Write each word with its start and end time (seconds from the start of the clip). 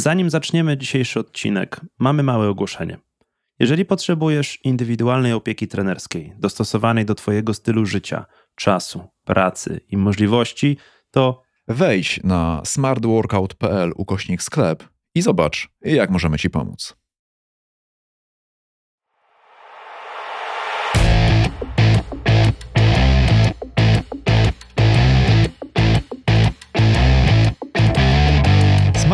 Zanim 0.00 0.30
zaczniemy 0.30 0.76
dzisiejszy 0.76 1.20
odcinek, 1.20 1.80
mamy 1.98 2.22
małe 2.22 2.48
ogłoszenie. 2.48 2.98
Jeżeli 3.58 3.84
potrzebujesz 3.84 4.58
indywidualnej 4.64 5.32
opieki 5.32 5.68
trenerskiej, 5.68 6.32
dostosowanej 6.38 7.04
do 7.04 7.14
Twojego 7.14 7.54
stylu 7.54 7.86
życia, 7.86 8.26
czasu, 8.54 9.08
pracy 9.24 9.80
i 9.88 9.96
możliwości, 9.96 10.76
to 11.10 11.42
Wejdź 11.68 12.20
na 12.24 12.62
smartworkout.pl 12.64 13.92
ukośnik 13.96 14.42
sklep 14.42 14.88
i 15.14 15.22
zobacz, 15.22 15.68
jak 15.82 16.10
możemy 16.10 16.38
Ci 16.38 16.50
pomóc. 16.50 16.99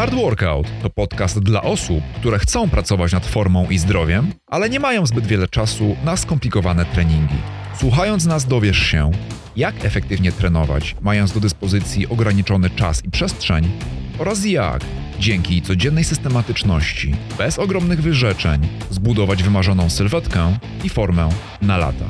Smart 0.06 0.22
Workout 0.22 0.66
to 0.82 0.90
podcast 0.90 1.38
dla 1.38 1.62
osób, 1.62 2.04
które 2.16 2.38
chcą 2.38 2.70
pracować 2.70 3.12
nad 3.12 3.26
formą 3.26 3.66
i 3.70 3.78
zdrowiem, 3.78 4.32
ale 4.46 4.70
nie 4.70 4.80
mają 4.80 5.06
zbyt 5.06 5.26
wiele 5.26 5.48
czasu 5.48 5.96
na 6.04 6.16
skomplikowane 6.16 6.84
treningi. 6.84 7.34
Słuchając 7.78 8.24
nas 8.24 8.44
dowiesz 8.44 8.78
się, 8.78 9.10
jak 9.56 9.84
efektywnie 9.84 10.32
trenować, 10.32 10.96
mając 11.00 11.32
do 11.32 11.40
dyspozycji 11.40 12.08
ograniczony 12.08 12.70
czas 12.70 13.04
i 13.04 13.10
przestrzeń, 13.10 13.70
oraz 14.18 14.44
jak, 14.44 14.84
dzięki 15.18 15.62
codziennej 15.62 16.04
systematyczności, 16.04 17.14
bez 17.38 17.58
ogromnych 17.58 18.02
wyrzeczeń, 18.02 18.68
zbudować 18.90 19.42
wymarzoną 19.42 19.90
sylwetkę 19.90 20.58
i 20.84 20.88
formę 20.88 21.28
na 21.62 21.76
lata. 21.76 22.06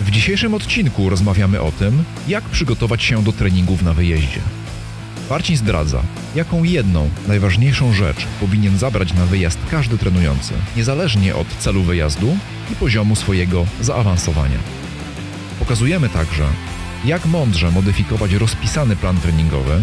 W 0.00 0.10
dzisiejszym 0.10 0.54
odcinku 0.54 1.10
rozmawiamy 1.10 1.60
o 1.60 1.72
tym, 1.72 2.04
jak 2.28 2.44
przygotować 2.44 3.02
się 3.02 3.22
do 3.22 3.32
treningów 3.32 3.82
na 3.82 3.92
wyjeździe. 3.92 4.40
Marcin 5.32 5.56
zdradza, 5.56 6.02
jaką 6.34 6.64
jedną, 6.64 7.10
najważniejszą 7.28 7.92
rzecz 7.92 8.26
powinien 8.40 8.78
zabrać 8.78 9.14
na 9.14 9.26
wyjazd 9.26 9.58
każdy 9.70 9.98
trenujący, 9.98 10.54
niezależnie 10.76 11.36
od 11.36 11.48
celu 11.48 11.82
wyjazdu 11.82 12.36
i 12.72 12.74
poziomu 12.74 13.16
swojego 13.16 13.66
zaawansowania. 13.80 14.58
Pokazujemy 15.58 16.08
także, 16.08 16.44
jak 17.04 17.26
mądrze 17.26 17.70
modyfikować 17.70 18.32
rozpisany 18.32 18.96
plan 18.96 19.16
treningowy, 19.16 19.82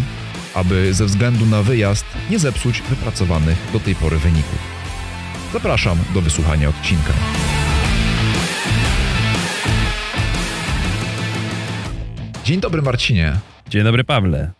aby 0.54 0.94
ze 0.94 1.06
względu 1.06 1.46
na 1.46 1.62
wyjazd 1.62 2.06
nie 2.30 2.38
zepsuć 2.38 2.82
wypracowanych 2.82 3.58
do 3.72 3.80
tej 3.80 3.94
pory 3.94 4.18
wyników. 4.18 4.58
Zapraszam 5.52 5.98
do 6.14 6.20
wysłuchania 6.20 6.68
odcinka. 6.68 7.12
Dzień 12.44 12.60
dobry 12.60 12.82
Marcinie. 12.82 13.36
Dzień 13.68 13.84
dobry 13.84 14.04
Pawle. 14.04 14.59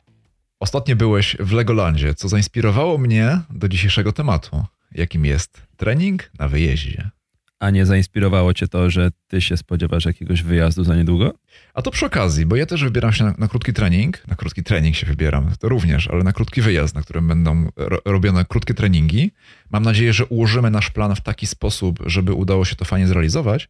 Ostatnio 0.60 0.96
byłeś 0.96 1.36
w 1.40 1.52
Legolandzie, 1.52 2.14
co 2.14 2.28
zainspirowało 2.28 2.98
mnie 2.98 3.40
do 3.50 3.68
dzisiejszego 3.68 4.12
tematu, 4.12 4.64
jakim 4.92 5.24
jest 5.24 5.62
trening 5.76 6.30
na 6.38 6.48
wyjeździe. 6.48 7.10
A 7.58 7.70
nie 7.70 7.86
zainspirowało 7.86 8.54
cię 8.54 8.68
to, 8.68 8.90
że 8.90 9.10
ty 9.28 9.40
się 9.40 9.56
spodziewasz 9.56 10.04
jakiegoś 10.04 10.42
wyjazdu 10.42 10.84
za 10.84 10.96
niedługo? 10.96 11.34
A 11.74 11.82
to 11.82 11.90
przy 11.90 12.06
okazji, 12.06 12.46
bo 12.46 12.56
ja 12.56 12.66
też 12.66 12.84
wybieram 12.84 13.12
się 13.12 13.24
na, 13.24 13.34
na 13.38 13.48
krótki 13.48 13.72
trening. 13.72 14.28
Na 14.28 14.34
krótki 14.34 14.62
trening 14.62 14.96
się 14.96 15.06
wybieram, 15.06 15.52
to 15.58 15.68
również, 15.68 16.08
ale 16.08 16.24
na 16.24 16.32
krótki 16.32 16.62
wyjazd, 16.62 16.94
na 16.94 17.02
którym 17.02 17.28
będą 17.28 17.68
ro 17.76 17.98
robione 18.04 18.44
krótkie 18.44 18.74
treningi. 18.74 19.30
Mam 19.70 19.82
nadzieję, 19.82 20.12
że 20.12 20.26
ułożymy 20.26 20.70
nasz 20.70 20.90
plan 20.90 21.16
w 21.16 21.20
taki 21.20 21.46
sposób, 21.46 21.98
żeby 22.06 22.32
udało 22.32 22.64
się 22.64 22.76
to 22.76 22.84
fajnie 22.84 23.06
zrealizować. 23.08 23.68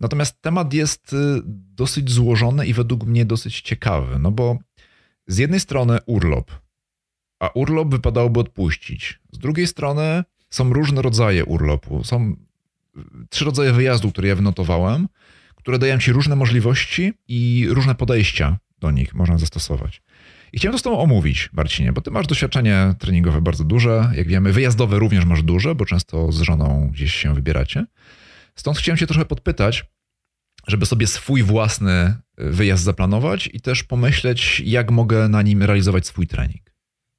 Natomiast 0.00 0.42
temat 0.42 0.74
jest 0.74 1.12
y, 1.12 1.16
dosyć 1.74 2.10
złożony 2.10 2.66
i 2.66 2.74
według 2.74 3.04
mnie 3.04 3.24
dosyć 3.24 3.60
ciekawy, 3.60 4.18
no 4.18 4.30
bo 4.30 4.58
z 5.28 5.38
jednej 5.38 5.60
strony 5.60 5.98
urlop, 6.06 6.50
a 7.40 7.48
urlop 7.48 7.88
wypadałoby 7.90 8.40
odpuścić. 8.40 9.20
Z 9.32 9.38
drugiej 9.38 9.66
strony 9.66 10.24
są 10.50 10.72
różne 10.72 11.02
rodzaje 11.02 11.44
urlopu. 11.44 12.04
Są 12.04 12.36
trzy 13.30 13.44
rodzaje 13.44 13.72
wyjazdu, 13.72 14.10
które 14.12 14.28
ja 14.28 14.36
wynotowałem, 14.36 15.08
które 15.54 15.78
dają 15.78 15.98
ci 15.98 16.12
różne 16.12 16.36
możliwości 16.36 17.12
i 17.28 17.66
różne 17.70 17.94
podejścia 17.94 18.58
do 18.78 18.90
nich 18.90 19.14
można 19.14 19.38
zastosować. 19.38 20.02
I 20.52 20.58
chciałem 20.58 20.72
to 20.72 20.78
z 20.78 20.82
tobą 20.82 20.98
omówić, 20.98 21.50
Marcinie, 21.52 21.92
bo 21.92 22.00
ty 22.00 22.10
masz 22.10 22.26
doświadczenie 22.26 22.94
treningowe 22.98 23.40
bardzo 23.40 23.64
duże, 23.64 24.12
jak 24.14 24.28
wiemy, 24.28 24.52
wyjazdowe 24.52 24.98
również 24.98 25.24
masz 25.24 25.42
duże, 25.42 25.74
bo 25.74 25.84
często 25.84 26.32
z 26.32 26.40
żoną 26.40 26.88
gdzieś 26.92 27.14
się 27.14 27.34
wybieracie. 27.34 27.86
Stąd 28.54 28.78
chciałem 28.78 28.98
cię 28.98 29.06
trochę 29.06 29.24
podpytać, 29.24 29.84
żeby 30.68 30.86
sobie 30.86 31.06
swój 31.06 31.42
własny 31.42 32.14
wyjazd 32.38 32.84
zaplanować 32.84 33.50
i 33.52 33.60
też 33.60 33.84
pomyśleć, 33.84 34.62
jak 34.64 34.90
mogę 34.90 35.28
na 35.28 35.42
nim 35.42 35.62
realizować 35.62 36.06
swój 36.06 36.26
trening. 36.26 36.74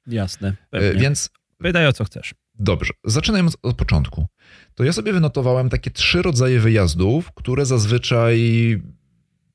Jasne. 0.07 0.55
Pewnie. 0.69 1.01
Więc 1.01 1.29
pytaj 1.57 1.87
o 1.87 1.93
co 1.93 2.05
chcesz. 2.05 2.33
Dobrze, 2.55 2.93
zaczynając 3.05 3.57
od 3.61 3.77
początku. 3.77 4.27
To 4.75 4.83
ja 4.83 4.93
sobie 4.93 5.13
wynotowałem 5.13 5.69
takie 5.69 5.91
trzy 5.91 6.21
rodzaje 6.21 6.59
wyjazdów, 6.59 7.31
które 7.31 7.65
zazwyczaj 7.65 8.37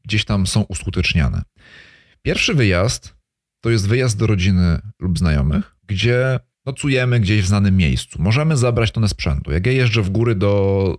gdzieś 0.04 0.24
tam 0.24 0.46
są 0.46 0.62
uskuteczniane. 0.62 1.42
Pierwszy 2.22 2.54
wyjazd 2.54 3.14
to 3.60 3.70
jest 3.70 3.88
wyjazd 3.88 4.18
do 4.18 4.26
rodziny 4.26 4.78
lub 5.00 5.18
znajomych, 5.18 5.76
gdzie 5.86 6.40
nocujemy 6.66 7.20
gdzieś 7.20 7.42
w 7.42 7.46
znanym 7.46 7.76
miejscu. 7.76 8.22
Możemy 8.22 8.56
zabrać 8.56 8.90
tonę 8.90 9.08
sprzętu. 9.08 9.52
Jak 9.52 9.66
ja 9.66 9.72
jeżdżę 9.72 10.02
w 10.02 10.10
góry 10.10 10.34
do 10.34 10.96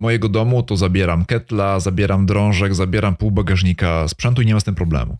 mojego 0.00 0.28
domu, 0.28 0.62
to 0.62 0.76
zabieram 0.76 1.24
ketla, 1.24 1.80
zabieram 1.80 2.26
drążek, 2.26 2.74
zabieram 2.74 3.16
pół 3.16 3.30
bagażnika 3.30 4.08
sprzętu 4.08 4.42
i 4.42 4.46
nie 4.46 4.54
ma 4.54 4.60
z 4.60 4.64
tym 4.64 4.74
problemu. 4.74 5.16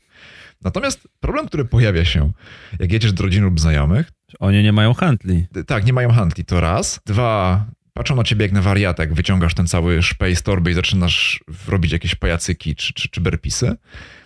Natomiast 0.63 1.09
problem, 1.21 1.47
który 1.47 1.65
pojawia 1.65 2.05
się, 2.05 2.33
jak 2.79 2.93
jedziesz 2.93 3.13
do 3.13 3.23
rodziny 3.23 3.45
lub 3.47 3.61
znajomych. 3.61 4.13
Oni 4.39 4.63
nie 4.63 4.73
mają 4.73 4.95
handli. 4.95 5.47
Tak, 5.67 5.87
nie 5.87 5.93
mają 5.93 6.11
handli, 6.13 6.45
to 6.45 6.61
raz. 6.61 7.01
Dwa, 7.07 7.67
patrzą 7.93 8.17
na 8.17 8.25
ciebie 8.25 8.45
jak 8.45 8.53
na 8.53 8.63
wariatek, 8.63 9.15
wyciągasz 9.15 9.55
ten 9.55 9.67
cały 9.67 10.03
szpej 10.03 10.37
z 10.37 10.43
torby 10.43 10.71
i 10.71 10.75
zaczynasz 10.75 11.41
robić 11.69 11.93
jakieś 11.93 12.15
pajacyki 12.15 12.75
czy, 12.75 12.93
czy, 12.93 13.09
czy 13.09 13.21
berpisy. 13.21 13.77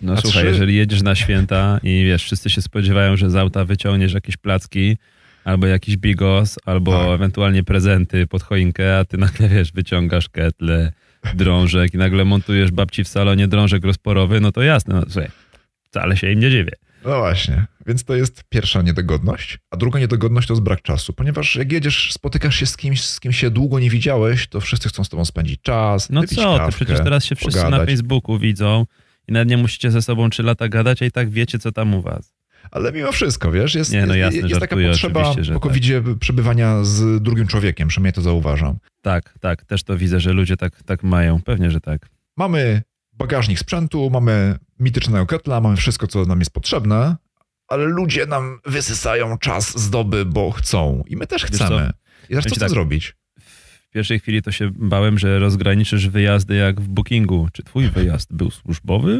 No 0.01 0.13
A 0.13 0.21
słuchaj, 0.21 0.43
trzy... 0.43 0.51
jeżeli 0.51 0.75
jedziesz 0.75 1.01
na 1.01 1.15
święta 1.15 1.79
i 1.83 2.03
wiesz, 2.05 2.23
wszyscy 2.23 2.49
się 2.49 2.61
spodziewają, 2.61 3.17
że 3.17 3.29
z 3.29 3.35
auta 3.35 3.65
wyciągniesz 3.65 4.13
jakieś 4.13 4.37
placki, 4.37 4.97
albo 5.43 5.67
jakiś 5.67 5.97
bigos, 5.97 6.59
albo 6.65 6.91
tak. 6.91 7.09
ewentualnie 7.15 7.63
prezenty 7.63 8.27
pod 8.27 8.43
choinkę, 8.43 8.97
a 8.99 9.05
ty 9.05 9.17
nagle, 9.17 9.49
wiesz, 9.49 9.71
wyciągasz 9.71 10.29
ketle, 10.29 10.91
drążek 11.35 11.93
i 11.93 11.97
nagle 11.97 12.25
montujesz 12.25 12.71
babci 12.71 13.03
w 13.03 13.07
salonie 13.07 13.47
drążek 13.47 13.85
rozporowy, 13.85 14.39
no 14.41 14.51
to 14.51 14.61
jasne, 14.61 14.95
no 14.95 15.01
słuchaj, 15.09 15.29
wcale 15.83 16.17
się 16.17 16.31
im 16.31 16.39
nie 16.39 16.51
dziwię. 16.51 16.71
No 17.05 17.19
właśnie, 17.19 17.65
więc 17.87 18.03
to 18.03 18.15
jest 18.15 18.43
pierwsza 18.49 18.81
niedogodność, 18.81 19.57
a 19.71 19.77
druga 19.77 19.99
niedogodność 19.99 20.47
to 20.47 20.53
jest 20.53 20.63
brak 20.63 20.81
czasu, 20.81 21.13
ponieważ 21.13 21.55
jak 21.55 21.71
jedziesz, 21.71 22.13
spotykasz 22.13 22.55
się 22.55 22.65
z 22.65 22.77
kimś, 22.77 23.03
z 23.03 23.19
kim 23.19 23.31
się 23.33 23.49
długo 23.51 23.79
nie 23.79 23.89
widziałeś, 23.89 24.47
to 24.47 24.61
wszyscy 24.61 24.89
chcą 24.89 25.03
z 25.03 25.09
tobą 25.09 25.25
spędzić 25.25 25.61
czas, 25.61 26.09
No 26.09 26.23
co, 26.23 26.57
kawkę, 26.57 26.75
przecież 26.75 26.97
teraz 26.97 27.25
się 27.25 27.35
wszyscy 27.35 27.59
pogadać. 27.59 27.79
na 27.79 27.85
Facebooku 27.85 28.39
widzą 28.39 28.85
i 29.27 29.31
nawet 29.31 29.49
nie 29.49 29.57
musicie 29.57 29.91
ze 29.91 30.01
sobą 30.01 30.29
trzy 30.29 30.43
lata 30.43 30.69
gadać, 30.69 31.01
a 31.01 31.05
i 31.05 31.11
tak 31.11 31.29
wiecie, 31.29 31.59
co 31.59 31.71
tam 31.71 31.93
u 31.93 32.01
was. 32.01 32.33
Ale 32.71 32.91
mimo 32.91 33.11
wszystko, 33.11 33.51
wiesz, 33.51 33.75
jest, 33.75 33.91
Nie, 33.91 34.05
no 34.05 34.15
jasne, 34.15 34.37
jest, 34.37 34.49
jest 34.49 34.61
taka 34.61 34.75
potrzeba 34.75 35.35
po 35.53 35.59
covidzie 35.59 36.03
przebywania 36.19 36.83
z 36.83 37.23
drugim 37.23 37.47
człowiekiem, 37.47 37.87
przynajmniej 37.87 38.13
to 38.13 38.21
zauważam. 38.21 38.77
Tak, 39.01 39.33
tak, 39.39 39.65
też 39.65 39.83
to 39.83 39.97
widzę, 39.97 40.19
że 40.19 40.33
ludzie 40.33 40.57
tak, 40.57 40.83
tak 40.83 41.03
mają, 41.03 41.41
pewnie, 41.41 41.71
że 41.71 41.81
tak. 41.81 42.09
Mamy 42.37 42.81
bagażnik 43.13 43.59
sprzętu, 43.59 44.09
mamy 44.09 44.55
mitycznego 44.79 45.25
ketla, 45.25 45.61
mamy 45.61 45.77
wszystko, 45.77 46.07
co 46.07 46.25
nam 46.25 46.39
jest 46.39 46.53
potrzebne, 46.53 47.15
ale 47.67 47.85
ludzie 47.85 48.25
nam 48.25 48.59
wysysają 48.65 49.37
czas 49.37 49.79
z 49.79 49.89
doby, 49.89 50.25
bo 50.25 50.51
chcą. 50.51 51.03
I 51.07 51.17
my 51.17 51.27
też 51.27 51.41
Wiesz 51.41 51.51
chcemy. 51.51 51.91
I 52.25 52.27
teraz 52.27 52.45
co 52.45 52.59
tak, 52.59 52.69
zrobić? 52.69 53.15
W 53.91 53.93
pierwszej 53.93 54.19
chwili 54.19 54.41
to 54.41 54.51
się 54.51 54.71
bałem, 54.75 55.19
że 55.19 55.39
rozgraniczysz 55.39 56.09
wyjazdy 56.09 56.55
jak 56.55 56.81
w 56.81 56.87
bookingu. 56.87 57.47
Czy 57.53 57.63
twój 57.63 57.89
wyjazd 57.89 58.33
był 58.33 58.51
służbowy, 58.51 59.19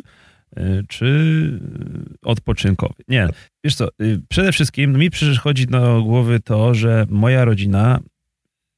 czy 0.87 1.05
y, 1.05 2.17
odpoczynkowy? 2.21 3.03
Nie. 3.07 3.27
Wiesz 3.63 3.75
co, 3.75 3.87
y, 4.01 4.21
przede 4.29 4.51
wszystkim 4.51 4.97
mi 4.97 5.09
przychodzi 5.09 5.67
do 5.67 6.03
głowy 6.03 6.39
to, 6.39 6.73
że 6.73 7.05
moja 7.09 7.45
rodzina, 7.45 7.99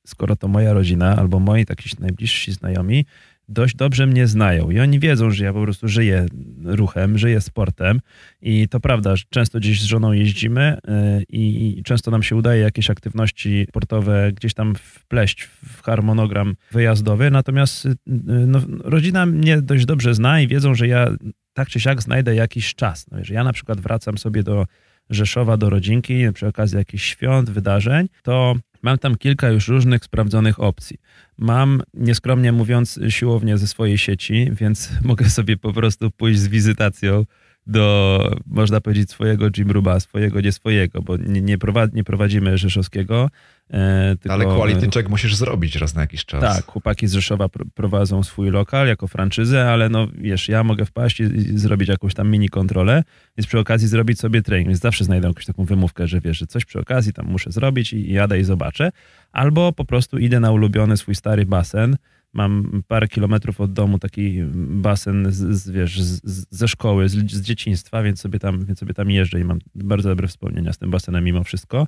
skoro 0.07 0.35
to 0.35 0.47
moja 0.47 0.73
rodzina, 0.73 1.15
albo 1.15 1.39
moi 1.39 1.65
taki 1.65 1.89
najbliżsi 1.99 2.51
znajomi, 2.51 3.05
dość 3.53 3.75
dobrze 3.75 4.07
mnie 4.07 4.27
znają. 4.27 4.71
I 4.71 4.79
oni 4.79 4.99
wiedzą, 4.99 5.31
że 5.31 5.45
ja 5.45 5.53
po 5.53 5.61
prostu 5.61 5.87
żyję 5.87 6.25
ruchem, 6.63 7.17
żyję 7.17 7.41
sportem. 7.41 7.99
I 8.41 8.67
to 8.67 8.79
prawda, 8.79 9.15
że 9.15 9.23
często 9.29 9.59
gdzieś 9.59 9.81
z 9.81 9.85
żoną 9.85 10.11
jeździmy 10.11 10.77
y, 10.77 11.23
i 11.29 11.81
często 11.85 12.11
nam 12.11 12.23
się 12.23 12.35
udaje 12.35 12.61
jakieś 12.61 12.89
aktywności 12.89 13.65
sportowe 13.69 14.31
gdzieś 14.31 14.53
tam 14.53 14.75
wpleść 14.75 15.43
w 15.43 15.81
harmonogram 15.81 16.55
wyjazdowy, 16.71 17.31
natomiast 17.31 17.85
y, 17.85 17.95
no, 18.27 18.61
rodzina 18.83 19.25
mnie 19.25 19.61
dość 19.61 19.85
dobrze 19.85 20.13
zna 20.13 20.41
i 20.41 20.47
wiedzą, 20.47 20.75
że 20.75 20.87
ja 20.87 21.07
tak 21.53 21.67
czy 21.67 21.79
siak 21.79 22.01
znajdę 22.01 22.35
jakiś 22.35 22.75
czas. 22.75 23.05
No, 23.11 23.23
że 23.23 23.33
ja 23.33 23.43
na 23.43 23.53
przykład 23.53 23.81
wracam 23.81 24.17
sobie 24.17 24.43
do 24.43 24.65
Rzeszowa, 25.09 25.57
do 25.57 25.69
rodzinki 25.69 26.23
przy 26.33 26.47
okazji 26.47 26.77
jakichś 26.77 27.05
świąt, 27.05 27.49
wydarzeń, 27.49 28.07
to 28.23 28.55
Mam 28.83 28.97
tam 28.97 29.15
kilka 29.15 29.49
już 29.49 29.67
różnych 29.67 30.05
sprawdzonych 30.05 30.59
opcji. 30.59 30.97
Mam, 31.37 31.81
nieskromnie 31.93 32.51
mówiąc, 32.51 32.99
siłownię 33.09 33.57
ze 33.57 33.67
swojej 33.67 33.97
sieci, 33.97 34.49
więc 34.51 34.89
mogę 35.03 35.29
sobie 35.29 35.57
po 35.57 35.73
prostu 35.73 36.11
pójść 36.11 36.39
z 36.39 36.47
wizytacją 36.47 37.25
do, 37.67 38.19
można 38.45 38.81
powiedzieć, 38.81 39.09
swojego 39.09 39.49
Jimruba, 39.57 39.99
swojego, 39.99 40.41
nie 40.41 40.51
swojego, 40.51 41.01
bo 41.01 41.17
nie, 41.17 41.41
nie, 41.41 41.57
prowadzi, 41.57 41.95
nie 41.95 42.03
prowadzimy 42.03 42.57
Rzeszowskiego. 42.57 43.29
E, 43.69 44.15
tylko, 44.19 44.33
Ale 44.33 44.45
quality 44.45 44.89
check 44.93 45.09
musisz 45.09 45.35
zrobić 45.35 45.75
raz 45.75 45.95
na 45.95 46.01
jakiś 46.01 46.25
czas. 46.25 46.55
Tak, 46.55 46.65
chłopaki 46.65 47.07
z 47.07 47.13
Rzeszowa 47.13 47.49
pr 47.49 47.65
prowadzą 47.73 48.23
swój 48.23 48.49
lokal 48.49 48.87
jako 48.87 49.07
franczyzę, 49.07 49.69
ale 49.69 49.89
no 49.89 50.07
wiesz, 50.17 50.49
ja 50.49 50.63
mogę 50.63 50.85
wpaść 50.85 51.19
i, 51.19 51.23
i, 51.23 51.57
zrobić 51.59 51.89
jakąś 51.89 52.13
tam 52.13 52.29
mini 52.29 52.49
kontrolę, 52.49 53.03
więc 53.37 53.47
przy 53.47 53.59
okazji 53.59 53.87
zrobić 53.87 54.19
sobie 54.19 54.41
trening, 54.41 54.67
więc 54.67 54.79
zawsze 54.79 55.03
znajdę 55.03 55.27
jakąś 55.27 55.45
taką 55.45 55.65
wymówkę, 55.65 56.07
że 56.07 56.21
wiesz, 56.21 56.37
że 56.37 56.47
coś 56.47 56.65
przy 56.65 56.79
okazji 56.79 57.13
tam 57.13 57.25
muszę 57.25 57.51
zrobić 57.51 57.93
i, 57.93 58.09
i 58.09 58.13
jadę 58.13 58.39
i 58.39 58.43
zobaczę. 58.43 58.91
Albo 59.31 59.71
po 59.71 59.85
prostu 59.85 60.17
idę 60.17 60.39
na 60.39 60.51
ulubiony 60.51 60.97
swój 60.97 61.15
stary 61.15 61.45
basen, 61.45 61.97
mam 62.33 62.83
parę 62.87 63.07
kilometrów 63.07 63.61
od 63.61 63.73
domu 63.73 63.99
taki 63.99 64.43
basen 64.55 65.31
z, 65.31 65.61
z 65.61 65.69
wiesz, 65.69 66.01
z, 66.01 66.47
ze 66.49 66.67
szkoły, 66.67 67.09
z, 67.09 67.31
z, 67.31 67.41
dzieciństwa, 67.41 68.03
więc 68.03 68.21
sobie, 68.21 68.39
tam, 68.39 68.65
więc 68.65 68.79
sobie 68.79 68.93
tam 68.93 69.11
jeżdżę 69.11 69.39
i 69.39 69.43
mam 69.43 69.59
bardzo 69.75 70.09
dobre 70.09 70.27
wspomnienia 70.27 70.73
z 70.73 70.77
tym 70.77 70.91
basenem 70.91 71.23
mimo 71.23 71.43
wszystko. 71.43 71.87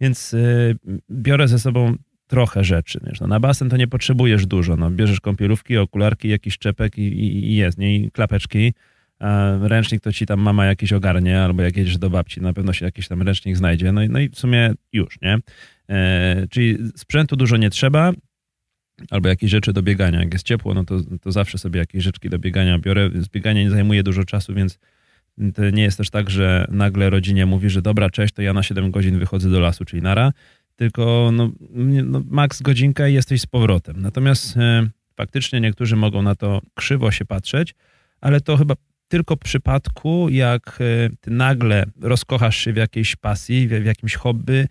Więc 0.00 0.34
y, 0.34 0.76
biorę 1.10 1.48
ze 1.48 1.58
sobą 1.58 1.96
trochę 2.26 2.64
rzeczy. 2.64 3.00
Wiesz, 3.06 3.20
no, 3.20 3.26
na 3.26 3.40
basen 3.40 3.70
to 3.70 3.76
nie 3.76 3.86
potrzebujesz 3.86 4.46
dużo. 4.46 4.76
No, 4.76 4.90
bierzesz 4.90 5.20
kąpielówki, 5.20 5.76
okularki, 5.76 6.28
jakiś 6.28 6.58
czepek 6.58 6.98
i, 6.98 7.02
i, 7.02 7.52
i 7.52 7.56
jest, 7.56 7.78
nie? 7.78 7.96
I 7.96 8.10
klapeczki. 8.10 8.74
A 9.18 9.58
ręcznik 9.62 10.02
to 10.02 10.12
ci 10.12 10.26
tam 10.26 10.40
mama 10.40 10.66
jakiś 10.66 10.92
ogarnie, 10.92 11.40
albo 11.40 11.62
jak 11.62 11.76
jedziesz 11.76 11.98
do 11.98 12.10
babci, 12.10 12.40
na 12.40 12.52
pewno 12.52 12.72
się 12.72 12.84
jakiś 12.84 13.08
tam 13.08 13.22
ręcznik 13.22 13.56
znajdzie. 13.56 13.92
No, 13.92 14.02
i, 14.02 14.08
no 14.08 14.18
i 14.18 14.28
w 14.28 14.38
sumie 14.38 14.74
już, 14.92 15.18
nie? 15.22 15.38
E, 15.88 16.46
czyli 16.50 16.78
sprzętu 16.96 17.36
dużo 17.36 17.56
nie 17.56 17.70
trzeba, 17.70 18.12
albo 19.10 19.28
jakieś 19.28 19.50
rzeczy 19.50 19.72
do 19.72 19.82
biegania. 19.82 20.20
Jak 20.20 20.32
jest 20.32 20.46
ciepło, 20.46 20.74
no 20.74 20.84
to, 20.84 21.00
to 21.22 21.32
zawsze 21.32 21.58
sobie 21.58 21.80
jakieś 21.80 22.04
rzeczki 22.04 22.30
do 22.30 22.38
biegania 22.38 22.78
biorę. 22.78 23.10
Zbieganie 23.14 23.64
nie 23.64 23.70
zajmuje 23.70 24.02
dużo 24.02 24.24
czasu, 24.24 24.54
więc 24.54 24.78
to 25.54 25.70
nie 25.70 25.82
jest 25.82 25.98
też 25.98 26.10
tak, 26.10 26.30
że 26.30 26.66
nagle 26.70 27.10
rodzinie 27.10 27.46
mówi, 27.46 27.70
że 27.70 27.82
dobra, 27.82 28.10
cześć, 28.10 28.34
to 28.34 28.42
ja 28.42 28.52
na 28.52 28.62
7 28.62 28.90
godzin 28.90 29.18
wychodzę 29.18 29.50
do 29.50 29.60
lasu, 29.60 29.84
czyli 29.84 30.02
nara, 30.02 30.32
tylko 30.76 31.30
no, 31.32 31.50
no 32.04 32.22
max 32.28 32.62
godzinkę 32.62 33.10
i 33.10 33.14
jesteś 33.14 33.40
z 33.40 33.46
powrotem. 33.46 34.02
Natomiast 34.02 34.56
e, 34.56 34.88
faktycznie 35.16 35.60
niektórzy 35.60 35.96
mogą 35.96 36.22
na 36.22 36.34
to 36.34 36.60
krzywo 36.74 37.10
się 37.10 37.24
patrzeć, 37.24 37.74
ale 38.20 38.40
to 38.40 38.56
chyba 38.56 38.74
tylko 39.08 39.36
w 39.36 39.38
przypadku, 39.38 40.28
jak 40.30 40.78
e, 40.80 41.10
ty 41.20 41.30
nagle 41.30 41.84
rozkochasz 42.00 42.56
się 42.56 42.72
w 42.72 42.76
jakiejś 42.76 43.16
pasji, 43.16 43.68
w 43.68 43.84
jakimś 43.84 44.14
hobby 44.14 44.66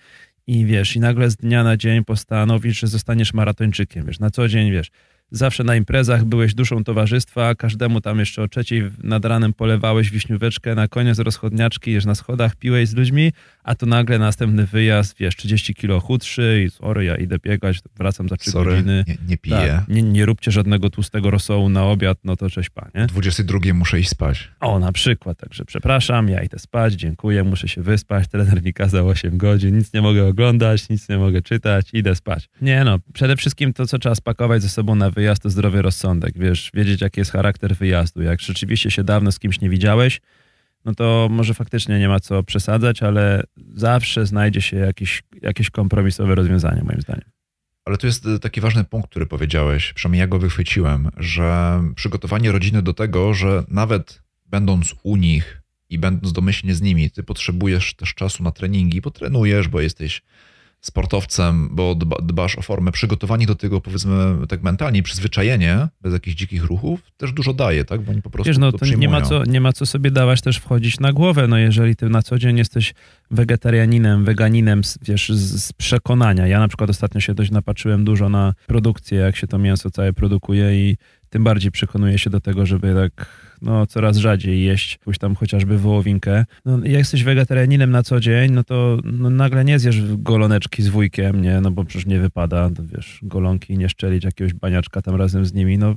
i 0.48 0.66
wiesz, 0.66 0.96
i 0.96 1.00
nagle 1.00 1.30
z 1.30 1.36
dnia 1.36 1.64
na 1.64 1.78
dzień 1.78 2.04
postanowisz, 2.04 2.80
że 2.80 2.88
zostaniesz 2.88 3.34
maratończykiem, 3.34 4.06
wiesz, 4.06 4.20
na 4.20 4.30
co 4.30 4.48
dzień, 4.48 4.72
wiesz, 4.72 4.92
zawsze 5.34 5.64
na 5.64 5.76
imprezach 5.76 6.26
byłeś 6.26 6.54
duszą 6.54 6.84
towarzystwa, 6.84 7.56
każdemu 7.56 8.02
tam 8.02 8.20
jeszcze 8.20 8.44
o 8.44 8.48
trzeciej 8.48 8.84
nad 9.04 9.26
ranem 9.26 9.54
polewałeś 9.54 10.12
wiśnióweczkę, 10.12 10.76
na 10.76 10.88
koniec 10.88 11.20
rozchodniaczki, 11.20 11.92
jesz 11.92 12.06
na 12.06 12.16
schodach, 12.16 12.56
piłeś 12.56 12.90
z 12.90 12.96
ludźmi, 12.96 13.32
a 13.64 13.76
to 13.76 13.86
nagle 13.86 14.20
następny 14.20 14.66
wyjazd, 14.66 15.18
wiesz, 15.20 15.36
30 15.36 15.76
kilo 15.76 16.00
chudszy 16.00 16.64
i 16.66 16.70
sorry, 16.70 17.06
ja 17.06 17.16
idę 17.16 17.38
biegać, 17.40 17.80
wracam 17.98 18.30
za 18.30 18.38
3 18.38 18.52
sorry, 18.52 18.72
godziny. 18.72 19.04
Nie, 19.08 19.18
nie 19.28 19.38
piję. 19.38 19.56
Tak, 19.58 19.88
nie, 19.88 20.02
nie 20.02 20.26
róbcie 20.26 20.52
żadnego 20.52 20.90
tłustego 20.90 21.32
rosołu 21.32 21.70
na 21.70 21.86
obiad, 21.86 22.18
no 22.24 22.36
to 22.36 22.50
cześć 22.50 22.70
panie. 22.70 23.08
22 23.08 23.60
muszę 23.74 24.00
iść 24.00 24.10
spać. 24.10 24.52
O, 24.60 24.80
na 24.80 24.92
przykład, 24.92 25.38
także 25.38 25.66
przepraszam, 25.66 26.30
ja 26.30 26.44
idę 26.44 26.60
spać, 26.60 26.94
dziękuję, 26.94 27.44
muszę 27.44 27.68
się 27.68 27.82
wyspać, 27.82 28.28
trener 28.28 28.64
mi 28.64 28.74
kazał 28.74 29.08
8 29.08 29.38
godzin, 29.38 29.78
nic 29.78 29.94
nie 29.94 30.02
mogę 30.02 30.28
oglądać, 30.28 30.90
nic 30.90 31.10
nie 31.10 31.18
mogę 31.18 31.42
czytać, 31.42 31.90
idę 31.94 32.16
spać. 32.16 32.50
Nie 32.62 32.84
no, 32.84 33.00
przede 33.14 33.36
wszystkim 33.36 33.74
to, 33.74 33.88
co 33.88 34.00
trzeba 34.00 34.16
spakować 34.16 34.62
ze 34.62 34.70
sobą 34.70 34.96
na 34.96 35.12
wyjazd, 35.12 35.23
to 35.42 35.50
zdrowy 35.50 35.82
rozsądek, 35.82 36.38
wiesz, 36.38 36.72
wiedzieć 36.74 37.02
jaki 37.02 37.20
jest 37.20 37.32
charakter 37.32 37.76
wyjazdu. 37.76 38.22
Jak 38.22 38.42
rzeczywiście 38.42 38.92
się 38.92 39.04
dawno 39.04 39.32
z 39.32 39.40
kimś 39.40 39.62
nie 39.62 39.70
widziałeś, 39.70 40.22
no 40.86 40.96
to 40.96 41.28
może 41.32 41.54
faktycznie 41.54 42.00
nie 42.00 42.08
ma 42.08 42.20
co 42.20 42.44
przesadzać, 42.44 43.04
ale 43.04 43.44
zawsze 43.74 44.26
znajdzie 44.26 44.62
się 44.62 44.78
jakieś, 44.78 45.24
jakieś 45.42 45.70
kompromisowe 45.70 46.36
rozwiązanie, 46.36 46.84
moim 46.84 47.02
zdaniem. 47.02 47.26
Ale 47.86 47.98
tu 47.98 48.08
jest 48.08 48.26
taki 48.42 48.62
ważny 48.62 48.84
punkt, 48.84 49.10
który 49.10 49.26
powiedziałeś, 49.26 49.94
przynajmniej 49.94 50.20
ja 50.20 50.28
go 50.28 50.40
wychwyciłem, 50.40 51.10
że 51.18 51.82
przygotowanie 51.96 52.52
rodziny 52.52 52.82
do 52.82 52.94
tego, 52.94 53.34
że 53.34 53.64
nawet 53.68 54.22
będąc 54.46 54.96
u 55.04 55.16
nich 55.16 55.62
i 55.90 55.98
będąc 55.98 56.34
domyślnie 56.34 56.76
z 56.76 56.82
nimi, 56.82 57.12
ty 57.12 57.24
potrzebujesz 57.24 57.94
też 57.94 58.14
czasu 58.14 58.44
na 58.44 58.52
treningi, 58.52 59.02
bo 59.02 59.12
trenujesz, 59.12 59.68
bo 59.68 59.82
jesteś 59.82 60.22
sportowcem, 60.84 61.70
bo 61.72 61.96
dba, 61.96 62.16
dbasz 62.24 62.58
o 62.58 62.62
formę, 62.62 62.92
przygotowanie 62.92 63.46
do 63.46 63.56
tego, 63.56 63.82
powiedzmy 63.82 64.48
tak 64.48 64.64
mentalnie, 64.64 65.04
przyzwyczajenie, 65.04 65.88
bez 66.02 66.14
jakichś 66.14 66.36
dzikich 66.36 66.64
ruchów, 66.64 67.00
też 67.18 67.34
dużo 67.34 67.54
daje, 67.54 67.86
tak? 67.86 68.02
Bo 68.02 68.12
oni 68.12 68.22
po 68.22 68.30
prostu 68.30 68.50
Wiesz, 68.50 68.58
no 68.58 68.72
to, 68.72 68.78
to 68.78 68.86
nie 68.86 69.10
ma, 69.10 69.22
co, 69.22 69.44
nie 69.44 69.62
ma 69.62 69.74
co 69.74 69.86
sobie 69.86 70.12
dawać 70.12 70.42
też 70.42 70.58
wchodzić 70.58 71.00
na 71.00 71.14
głowę, 71.14 71.48
no 71.48 71.58
jeżeli 71.58 71.96
ty 71.96 72.10
na 72.10 72.22
co 72.22 72.40
dzień 72.40 72.58
jesteś 72.58 72.94
wegetarianinem, 73.32 74.26
weganinem, 74.26 74.82
wiesz, 75.02 75.30
z, 75.30 75.64
z 75.64 75.74
przekonania. 75.74 76.48
Ja 76.48 76.60
na 76.60 76.68
przykład 76.68 76.90
ostatnio 76.90 77.22
się 77.22 77.34
dość 77.34 77.52
napatrzyłem 77.52 78.06
dużo 78.06 78.30
na 78.30 78.54
produkcję, 78.68 79.20
jak 79.20 79.36
się 79.36 79.48
to 79.48 79.58
mięso 79.58 79.90
całe 79.90 80.14
produkuje 80.14 80.90
i 80.90 80.98
tym 81.30 81.44
bardziej 81.44 81.72
przekonuję 81.72 82.20
się 82.20 82.30
do 82.30 82.40
tego, 82.40 82.66
żeby 82.66 82.94
tak 82.94 83.28
no, 83.64 83.88
coraz 83.88 84.18
rzadziej 84.18 84.64
jeść 84.64 84.98
jakąś 85.00 85.18
tam 85.18 85.36
chociażby 85.36 85.78
wołowinkę. 85.78 86.46
No, 86.66 86.78
jak 86.78 86.86
jesteś 86.86 87.24
wegetarianinem 87.24 87.92
na 87.92 88.04
co 88.04 88.20
dzień, 88.20 88.52
no 88.52 88.64
to 88.64 88.98
no, 89.04 89.30
nagle 89.30 89.66
nie 89.66 89.80
zjesz 89.80 90.02
goloneczki 90.18 90.84
z 90.84 90.88
wujkiem, 90.88 91.42
nie, 91.42 91.62
no 91.62 91.72
bo 91.72 91.86
przecież 91.86 92.06
nie 92.06 92.20
wypada, 92.20 92.70
to 92.70 92.84
wiesz, 92.86 93.20
golonki 93.24 93.78
nie 93.78 93.90
szczelić 93.90 94.24
jakiegoś 94.24 94.54
baniaczka 94.54 95.02
tam 95.02 95.16
razem 95.16 95.46
z 95.46 95.54
nimi, 95.54 95.78
no, 95.78 95.96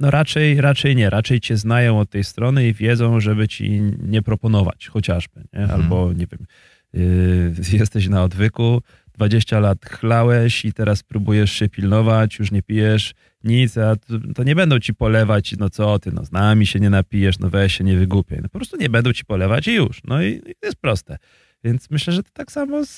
no 0.00 0.10
raczej, 0.10 0.60
raczej 0.60 0.96
nie, 0.96 1.10
raczej 1.10 1.40
cię 1.40 1.56
znają 1.56 2.00
od 2.00 2.10
tej 2.10 2.24
strony 2.24 2.68
i 2.68 2.74
wiedzą, 2.74 3.20
żeby 3.20 3.48
ci 3.48 3.82
nie 4.02 4.22
proponować 4.22 4.88
chociażby, 4.88 5.40
nie, 5.52 5.60
mhm. 5.60 5.80
albo 5.80 6.12
nie 6.12 6.26
wiem, 6.26 6.46
yy, 6.92 7.78
jesteś 7.78 8.08
na 8.08 8.24
odwyku, 8.24 8.82
20 9.16 9.60
lat 9.60 9.86
chlałeś 9.86 10.64
i 10.64 10.72
teraz 10.72 11.02
próbujesz 11.02 11.52
się 11.52 11.68
pilnować, 11.68 12.38
już 12.38 12.52
nie 12.52 12.62
pijesz 12.62 13.14
nic, 13.44 13.78
a 13.78 13.96
to 14.34 14.42
nie 14.44 14.54
będą 14.54 14.78
ci 14.78 14.94
polewać, 14.94 15.54
no 15.58 15.70
co 15.70 15.98
ty, 15.98 16.12
no 16.12 16.24
z 16.24 16.32
nami 16.32 16.66
się 16.66 16.80
nie 16.80 16.90
napijesz, 16.90 17.38
no 17.38 17.50
weź 17.50 17.78
się, 17.78 17.84
nie 17.84 17.96
wygłupiaj. 17.96 18.38
No 18.42 18.48
po 18.48 18.58
prostu 18.58 18.76
nie 18.76 18.90
będą 18.90 19.12
ci 19.12 19.24
polewać 19.24 19.68
i 19.68 19.74
już. 19.74 20.00
No 20.04 20.22
i, 20.22 20.28
i 20.28 20.54
to 20.60 20.66
jest 20.66 20.78
proste. 20.80 21.18
Więc 21.64 21.90
myślę, 21.90 22.12
że 22.12 22.22
to 22.22 22.30
tak 22.32 22.52
samo 22.52 22.86
z, 22.86 22.90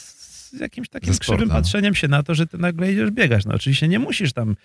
z 0.50 0.60
jakimś 0.60 0.88
takim 0.88 1.14
krzywym 1.18 1.48
patrzeniem 1.48 1.94
się 1.94 2.08
na 2.08 2.22
to, 2.22 2.34
że 2.34 2.46
ty 2.46 2.58
nagle 2.58 2.92
idziesz 2.92 3.10
biegać. 3.10 3.44
No 3.44 3.54
oczywiście 3.54 3.88
nie 3.88 3.98
musisz 3.98 4.32
tam 4.32 4.56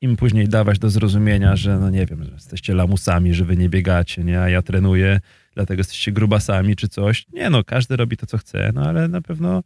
im 0.00 0.16
później 0.16 0.48
dawać 0.48 0.78
do 0.78 0.90
zrozumienia, 0.90 1.56
że 1.56 1.78
no 1.78 1.90
nie 1.90 2.06
wiem, 2.06 2.24
że 2.24 2.30
jesteście 2.30 2.74
lamusami, 2.74 3.34
że 3.34 3.44
wy 3.44 3.56
nie 3.56 3.68
biegacie, 3.68 4.24
nie, 4.24 4.40
a 4.40 4.48
ja 4.48 4.62
trenuję, 4.62 5.20
dlatego 5.54 5.80
jesteście 5.80 6.12
grubasami 6.12 6.76
czy 6.76 6.88
coś. 6.88 7.26
Nie 7.32 7.50
no, 7.50 7.64
każdy 7.64 7.96
robi 7.96 8.16
to, 8.16 8.26
co 8.26 8.38
chce, 8.38 8.70
no 8.74 8.82
ale 8.82 9.08
na 9.08 9.22
pewno 9.22 9.62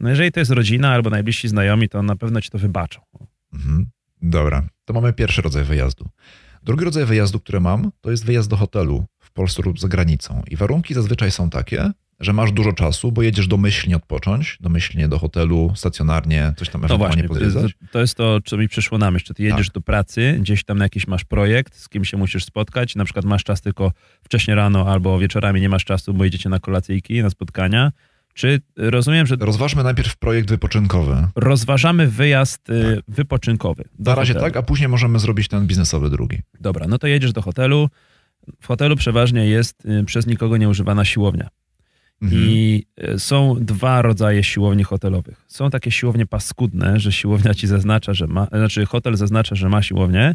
no 0.00 0.08
jeżeli 0.08 0.32
to 0.32 0.40
jest 0.40 0.50
rodzina 0.50 0.92
albo 0.92 1.10
najbliżsi 1.10 1.48
znajomi, 1.48 1.88
to 1.88 2.02
na 2.02 2.16
pewno 2.16 2.40
ci 2.40 2.50
to 2.50 2.58
wybaczą. 2.58 3.00
Mhm. 3.52 3.86
Dobra, 4.22 4.68
to 4.84 4.94
mamy 4.94 5.12
pierwszy 5.12 5.42
rodzaj 5.42 5.64
wyjazdu. 5.64 6.08
Drugi 6.62 6.84
rodzaj 6.84 7.04
wyjazdu, 7.04 7.40
który 7.40 7.60
mam, 7.60 7.90
to 8.00 8.10
jest 8.10 8.24
wyjazd 8.24 8.50
do 8.50 8.56
hotelu 8.56 9.04
w 9.18 9.32
Polsce 9.32 9.62
lub 9.62 9.80
za 9.80 9.88
granicą. 9.88 10.42
I 10.50 10.56
warunki 10.56 10.94
zazwyczaj 10.94 11.30
są 11.30 11.50
takie, 11.50 11.90
że 12.20 12.32
masz 12.32 12.52
dużo 12.52 12.72
czasu, 12.72 13.12
bo 13.12 13.22
jedziesz 13.22 13.46
domyślnie 13.46 13.96
odpocząć, 13.96 14.58
domyślnie 14.60 15.08
do 15.08 15.18
hotelu, 15.18 15.72
stacjonarnie, 15.74 16.54
coś 16.56 16.68
tam 16.68 16.80
no 16.80 16.86
ewentualnie 16.86 17.28
właśnie, 17.28 17.68
To 17.90 18.00
jest 18.00 18.14
to, 18.14 18.40
co 18.44 18.56
mi 18.56 18.68
przyszło 18.68 18.98
na 18.98 19.10
myśl. 19.10 19.26
Czy 19.26 19.34
ty 19.34 19.42
jedziesz 19.42 19.66
tak. 19.66 19.74
do 19.74 19.80
pracy, 19.80 20.36
gdzieś 20.40 20.64
tam 20.64 20.78
jakiś 20.78 21.06
masz 21.06 21.24
projekt, 21.24 21.76
z 21.76 21.88
kim 21.88 22.04
się 22.04 22.16
musisz 22.16 22.44
spotkać, 22.44 22.96
na 22.96 23.04
przykład 23.04 23.24
masz 23.24 23.44
czas 23.44 23.60
tylko 23.60 23.92
wcześnie 24.22 24.54
rano 24.54 24.88
albo 24.88 25.18
wieczorami 25.18 25.60
nie 25.60 25.68
masz 25.68 25.84
czasu, 25.84 26.14
bo 26.14 26.24
idziecie 26.24 26.48
na 26.48 26.60
kolacyjki, 26.60 27.22
na 27.22 27.30
spotkania, 27.30 27.92
czy 28.34 28.60
rozumiem, 28.76 29.26
że. 29.26 29.36
Rozważmy 29.40 29.82
najpierw 29.82 30.16
projekt 30.16 30.48
wypoczynkowy. 30.48 31.28
Rozważamy 31.36 32.06
wyjazd 32.06 32.64
tak. 32.64 32.76
wypoczynkowy. 33.08 33.84
Na 33.98 34.14
razie 34.14 34.32
hotelu. 34.32 34.52
tak, 34.52 34.56
a 34.56 34.66
później 34.66 34.88
możemy 34.88 35.18
zrobić 35.18 35.48
ten 35.48 35.66
biznesowy 35.66 36.10
drugi. 36.10 36.38
Dobra, 36.60 36.86
no 36.88 36.98
to 36.98 37.06
jedziesz 37.06 37.32
do 37.32 37.42
hotelu. 37.42 37.88
W 38.60 38.66
hotelu 38.66 38.96
przeważnie 38.96 39.46
jest 39.46 39.86
y, 39.86 40.04
przez 40.04 40.26
nikogo 40.26 40.56
nieużywana 40.56 41.04
siłownia. 41.04 41.48
Mhm. 42.22 42.42
I 42.44 42.86
y, 43.14 43.18
są 43.18 43.56
dwa 43.60 44.02
rodzaje 44.02 44.44
siłowni 44.44 44.84
hotelowych. 44.84 45.44
Są 45.48 45.70
takie 45.70 45.90
siłownie 45.90 46.26
paskudne, 46.26 47.00
że 47.00 47.12
siłownia 47.12 47.54
ci 47.54 47.66
zaznacza, 47.66 48.14
że 48.14 48.26
ma, 48.26 48.46
znaczy 48.46 48.86
hotel 48.86 49.16
zaznacza, 49.16 49.54
że 49.54 49.68
ma 49.68 49.82
siłownię, 49.82 50.34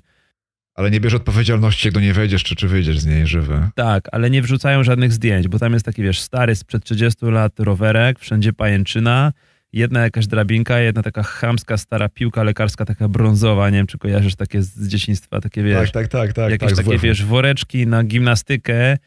ale 0.79 0.91
nie 0.91 0.99
bierze 0.99 1.17
odpowiedzialności, 1.17 1.87
jak 1.87 1.93
do 1.93 1.99
niej 1.99 2.13
wejdziesz, 2.13 2.43
czy, 2.43 2.55
czy 2.55 2.67
wyjdziesz 2.67 2.99
z 2.99 3.05
niej 3.05 3.27
żywy. 3.27 3.69
Tak, 3.75 4.07
ale 4.11 4.29
nie 4.29 4.41
wrzucają 4.41 4.83
żadnych 4.83 5.13
zdjęć, 5.13 5.47
bo 5.47 5.59
tam 5.59 5.73
jest 5.73 5.85
taki, 5.85 6.03
wiesz, 6.03 6.19
stary 6.19 6.55
sprzed 6.55 6.83
30 6.83 7.25
lat 7.25 7.59
rowerek, 7.59 8.19
wszędzie 8.19 8.53
pajęczyna, 8.53 9.33
jedna 9.73 10.01
jakaś 10.01 10.27
drabinka, 10.27 10.79
jedna 10.79 11.03
taka 11.03 11.23
chamska, 11.23 11.77
stara 11.77 12.09
piłka 12.09 12.43
lekarska, 12.43 12.85
taka 12.85 13.07
brązowa, 13.07 13.69
nie 13.69 13.77
wiem, 13.77 13.87
czy 13.87 13.97
kojarzysz 13.97 14.35
takie 14.35 14.61
z 14.61 14.87
dzieciństwa, 14.87 15.41
takie, 15.41 15.63
wiesz... 15.63 15.91
Tak, 15.91 16.07
tak, 16.07 16.11
tak. 16.11 16.33
tak 16.33 16.51
jakieś 16.51 16.77
tak, 16.77 16.85
takie, 16.85 16.97
wiesz, 16.97 17.25
woreczki 17.25 17.87
na 17.87 18.03
gimnastykę, 18.03 18.97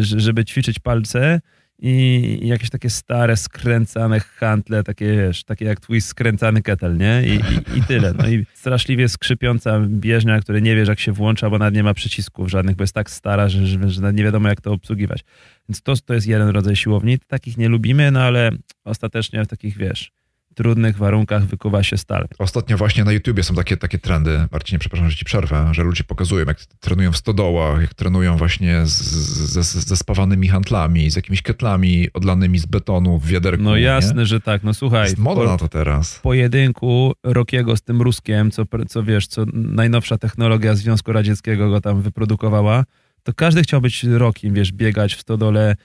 żeby 0.00 0.44
ćwiczyć 0.44 0.78
palce 0.78 1.40
i 1.84 2.48
jakieś 2.48 2.70
takie 2.70 2.90
stare, 2.90 3.36
skręcane 3.36 4.20
handle, 4.20 4.82
takie 4.82 5.16
wiesz, 5.16 5.44
takie 5.44 5.64
jak 5.64 5.80
twój 5.80 6.00
skręcany 6.00 6.62
ketel, 6.62 6.96
nie? 6.96 7.22
I, 7.26 7.30
i, 7.30 7.78
I, 7.78 7.82
tyle. 7.82 8.14
No 8.18 8.28
i 8.28 8.46
straszliwie 8.54 9.08
skrzypiąca 9.08 9.80
bieżnia, 9.88 10.40
który 10.40 10.62
nie 10.62 10.76
wiesz 10.76 10.88
jak 10.88 11.00
się 11.00 11.12
włącza, 11.12 11.50
bo 11.50 11.58
nawet 11.58 11.74
nie 11.74 11.82
ma 11.82 11.94
przycisków 11.94 12.50
żadnych, 12.50 12.76
bo 12.76 12.82
jest 12.82 12.94
tak 12.94 13.10
stara, 13.10 13.48
że, 13.48 13.66
że, 13.66 13.90
że 13.90 14.12
nie 14.12 14.24
wiadomo 14.24 14.48
jak 14.48 14.60
to 14.60 14.72
obsługiwać. 14.72 15.24
Więc 15.68 15.82
to, 15.82 15.94
to 15.96 16.14
jest 16.14 16.26
jeden 16.26 16.48
rodzaj 16.48 16.76
siłowni. 16.76 17.18
Takich 17.18 17.58
nie 17.58 17.68
lubimy, 17.68 18.10
no 18.10 18.22
ale 18.22 18.50
ostatecznie 18.84 19.46
takich, 19.46 19.76
wiesz, 19.76 20.12
trudnych 20.54 20.96
warunkach 20.96 21.44
wykuwa 21.44 21.82
się 21.82 21.96
stal. 21.98 22.28
Ostatnio 22.38 22.76
właśnie 22.76 23.04
na 23.04 23.12
YouTubie 23.12 23.42
są 23.42 23.54
takie, 23.54 23.76
takie 23.76 23.98
trendy, 23.98 24.46
Marcinie, 24.52 24.78
przepraszam, 24.78 25.10
że 25.10 25.16
ci 25.16 25.24
przerwę, 25.24 25.68
że 25.72 25.82
ludzie 25.82 26.04
pokazują, 26.04 26.46
jak 26.46 26.60
trenują 26.80 27.12
w 27.12 27.16
stodołach, 27.16 27.80
jak 27.80 27.94
trenują 27.94 28.36
właśnie 28.36 28.80
ze 28.84 29.96
spawanymi 29.96 30.48
handlami, 30.48 31.10
z 31.10 31.16
jakimiś 31.16 31.42
ketlami 31.42 32.08
odlanymi 32.14 32.58
z 32.58 32.66
betonu 32.66 33.18
w 33.18 33.26
wiaderku. 33.26 33.62
No 33.62 33.76
jasne, 33.76 34.20
nie? 34.20 34.26
że 34.26 34.40
tak. 34.40 34.62
No 34.62 34.74
słuchaj. 34.74 35.04
Jest 35.04 35.18
moda 35.18 35.44
na 35.44 35.56
to 35.56 35.68
teraz. 35.68 36.18
pojedynku 36.18 37.12
Rokiego 37.22 37.76
z 37.76 37.82
tym 37.82 38.02
Ruskiem, 38.02 38.50
co, 38.50 38.64
co 38.88 39.02
wiesz, 39.02 39.26
co 39.26 39.44
najnowsza 39.54 40.18
technologia 40.18 40.74
Związku 40.74 41.12
Radzieckiego 41.12 41.70
go 41.70 41.80
tam 41.80 42.02
wyprodukowała, 42.02 42.84
to 43.22 43.32
każdy 43.34 43.62
chciał 43.62 43.80
być 43.80 44.04
Rokiem, 44.04 44.54
wiesz, 44.54 44.72
biegać 44.72 45.14
w 45.14 45.20
stodole, 45.20 45.76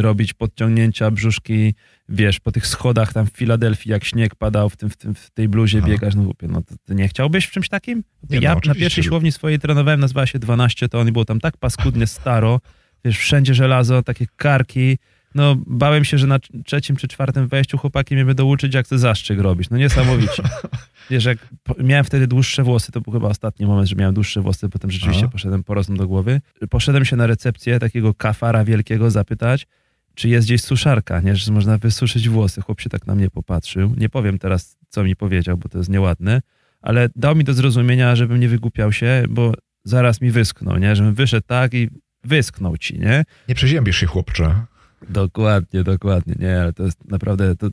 robić 0.00 0.34
podciągnięcia 0.34 1.10
brzuszki, 1.10 1.74
wiesz, 2.08 2.40
po 2.40 2.52
tych 2.52 2.66
schodach 2.66 3.12
tam 3.12 3.26
w 3.26 3.30
Filadelfii, 3.30 3.90
jak 3.90 4.04
śnieg 4.04 4.34
padał, 4.34 4.70
w, 4.70 4.76
tym, 4.76 4.90
w, 4.90 4.96
tym, 4.96 5.14
w 5.14 5.30
tej 5.30 5.48
bluzie 5.48 5.78
Aha. 5.78 5.88
biegasz, 5.88 6.14
no, 6.14 6.30
no 6.42 6.62
to 6.62 6.74
ty 6.84 6.94
nie 6.94 7.08
chciałbyś 7.08 7.46
w 7.46 7.50
czymś 7.50 7.68
takim? 7.68 8.04
Nie, 8.30 8.38
ja 8.38 8.54
no, 8.54 8.60
na 8.66 8.74
pierwszej 8.74 9.04
siłowni 9.04 9.32
swojej 9.32 9.58
trenowałem, 9.58 10.00
nazywała 10.00 10.26
się 10.26 10.38
12 10.38 10.88
to 10.88 11.00
on 11.00 11.12
było 11.12 11.24
tam 11.24 11.40
tak 11.40 11.56
paskudnie 11.56 12.06
staro, 12.06 12.60
wiesz, 13.04 13.18
wszędzie 13.18 13.54
żelazo, 13.54 14.02
takie 14.02 14.26
karki, 14.36 14.98
no 15.34 15.56
bałem 15.66 16.04
się, 16.04 16.18
że 16.18 16.26
na 16.26 16.38
trzecim 16.64 16.96
czy 16.96 17.08
czwartym 17.08 17.48
wejściu 17.48 17.78
chłopaki 17.78 18.14
mnie 18.14 18.24
będą 18.24 18.44
uczyć, 18.46 18.74
jak 18.74 18.88
to 18.88 18.98
zaszczyk 18.98 19.38
robić. 19.38 19.70
No 19.70 19.76
niesamowicie. 19.78 20.42
Wiesz, 21.10 21.24
jak 21.24 21.38
miałem 21.78 22.04
wtedy 22.04 22.26
dłuższe 22.26 22.62
włosy, 22.62 22.92
to 22.92 23.00
był 23.00 23.12
chyba 23.12 23.28
ostatni 23.28 23.66
moment, 23.66 23.88
że 23.88 23.96
miałem 23.96 24.14
dłuższe 24.14 24.40
włosy, 24.40 24.68
potem 24.68 24.90
rzeczywiście 24.90 25.22
Aha. 25.24 25.32
poszedłem 25.32 25.64
porosłem 25.64 25.98
do 25.98 26.06
głowy. 26.06 26.40
Poszedłem 26.70 27.04
się 27.04 27.16
na 27.16 27.26
recepcję 27.26 27.78
takiego 27.78 28.14
kafara 28.14 28.64
wielkiego 28.64 29.10
zapytać, 29.10 29.66
czy 30.14 30.28
jest 30.28 30.46
gdzieś 30.46 30.62
suszarka, 30.62 31.20
nie? 31.20 31.36
że 31.36 31.52
można 31.52 31.78
wysuszyć 31.78 32.28
włosy. 32.28 32.60
Chłop 32.60 32.80
się 32.80 32.90
tak 32.90 33.06
na 33.06 33.14
mnie 33.14 33.30
popatrzył. 33.30 33.94
Nie 33.96 34.08
powiem 34.08 34.38
teraz, 34.38 34.76
co 34.88 35.04
mi 35.04 35.16
powiedział, 35.16 35.56
bo 35.56 35.68
to 35.68 35.78
jest 35.78 35.90
nieładne, 35.90 36.42
ale 36.82 37.08
dał 37.16 37.36
mi 37.36 37.44
do 37.44 37.54
zrozumienia, 37.54 38.16
żebym 38.16 38.40
nie 38.40 38.48
wygłupiał 38.48 38.92
się, 38.92 39.24
bo 39.28 39.52
zaraz 39.84 40.20
mi 40.20 40.30
wysknął, 40.30 40.78
nie? 40.78 40.96
Żebym 40.96 41.14
wyszedł 41.14 41.46
tak 41.46 41.74
i 41.74 41.88
wysknął 42.24 42.76
ci, 42.76 42.98
nie? 42.98 43.24
Nie 43.48 43.54
przeziębisz 43.54 43.96
się, 43.96 44.06
chłopcze. 44.06 44.66
Dokładnie, 45.08 45.84
dokładnie, 45.84 46.34
nie, 46.38 46.60
ale 46.60 46.72
to 46.72 46.84
jest 46.84 47.10
naprawdę, 47.10 47.56
to, 47.56 47.68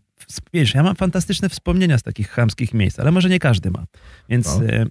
wiesz, 0.53 0.73
ja 0.73 0.83
mam 0.83 0.95
fantastyczne 0.95 1.49
wspomnienia 1.49 1.97
z 1.97 2.03
takich 2.03 2.29
chamskich 2.29 2.73
miejsc, 2.73 2.99
ale 2.99 3.11
może 3.11 3.29
nie 3.29 3.39
każdy 3.39 3.71
ma, 3.71 3.85
więc... 4.29 4.59
No. 4.59 4.65
E, 4.65 4.85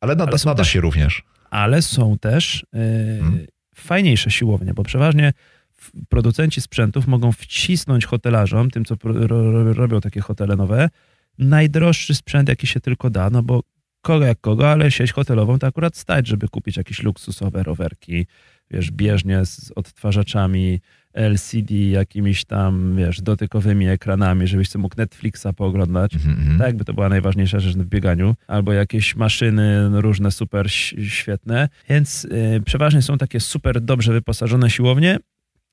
ale 0.00 0.16
nada, 0.16 0.32
ale 0.32 0.38
nada 0.44 0.62
też, 0.62 0.68
się 0.68 0.80
również. 0.80 1.22
Ale 1.50 1.82
są 1.82 2.18
też 2.18 2.66
e, 2.74 2.78
hmm. 3.20 3.46
fajniejsze 3.74 4.30
siłownie, 4.30 4.74
bo 4.74 4.82
przeważnie 4.82 5.32
producenci 6.08 6.60
sprzętów 6.60 7.06
mogą 7.06 7.32
wcisnąć 7.32 8.06
hotelarzom, 8.06 8.70
tym 8.70 8.84
co 8.84 8.96
robią 9.74 10.00
takie 10.00 10.20
hotele 10.20 10.56
nowe, 10.56 10.88
najdroższy 11.38 12.14
sprzęt, 12.14 12.48
jaki 12.48 12.66
się 12.66 12.80
tylko 12.80 13.10
da, 13.10 13.30
no 13.30 13.42
bo 13.42 13.62
kogo 14.02 14.24
jak 14.24 14.40
kogo, 14.40 14.70
ale 14.70 14.90
sieć 14.90 15.12
hotelową 15.12 15.58
to 15.58 15.66
akurat 15.66 15.96
stać, 15.96 16.26
żeby 16.26 16.48
kupić 16.48 16.76
jakieś 16.76 17.02
luksusowe 17.02 17.62
rowerki, 17.62 18.26
wiesz, 18.70 18.90
bieżnie 18.90 19.46
z 19.46 19.72
odtwarzaczami 19.76 20.80
LCD, 21.14 21.74
jakimiś 21.74 22.44
tam, 22.44 22.96
wiesz, 22.96 23.22
dotykowymi 23.22 23.88
ekranami, 23.88 24.46
żebyś 24.46 24.68
sobie 24.68 24.82
mógł 24.82 24.96
Netflixa 24.98 25.46
pooglądać. 25.56 26.14
Mm 26.14 26.36
-hmm. 26.36 26.58
Tak 26.58 26.66
jakby 26.66 26.84
to 26.84 26.94
była 26.94 27.08
najważniejsza 27.08 27.60
rzecz 27.60 27.76
w 27.76 27.86
bieganiu. 27.86 28.34
Albo 28.46 28.72
jakieś 28.72 29.16
maszyny 29.16 30.00
różne 30.00 30.30
super 30.30 30.70
świetne. 31.08 31.68
Więc 31.88 32.24
yy, 32.24 32.60
przeważnie 32.64 33.02
są 33.02 33.18
takie 33.18 33.40
super 33.40 33.80
dobrze 33.80 34.12
wyposażone 34.12 34.70
siłownie 34.70 35.18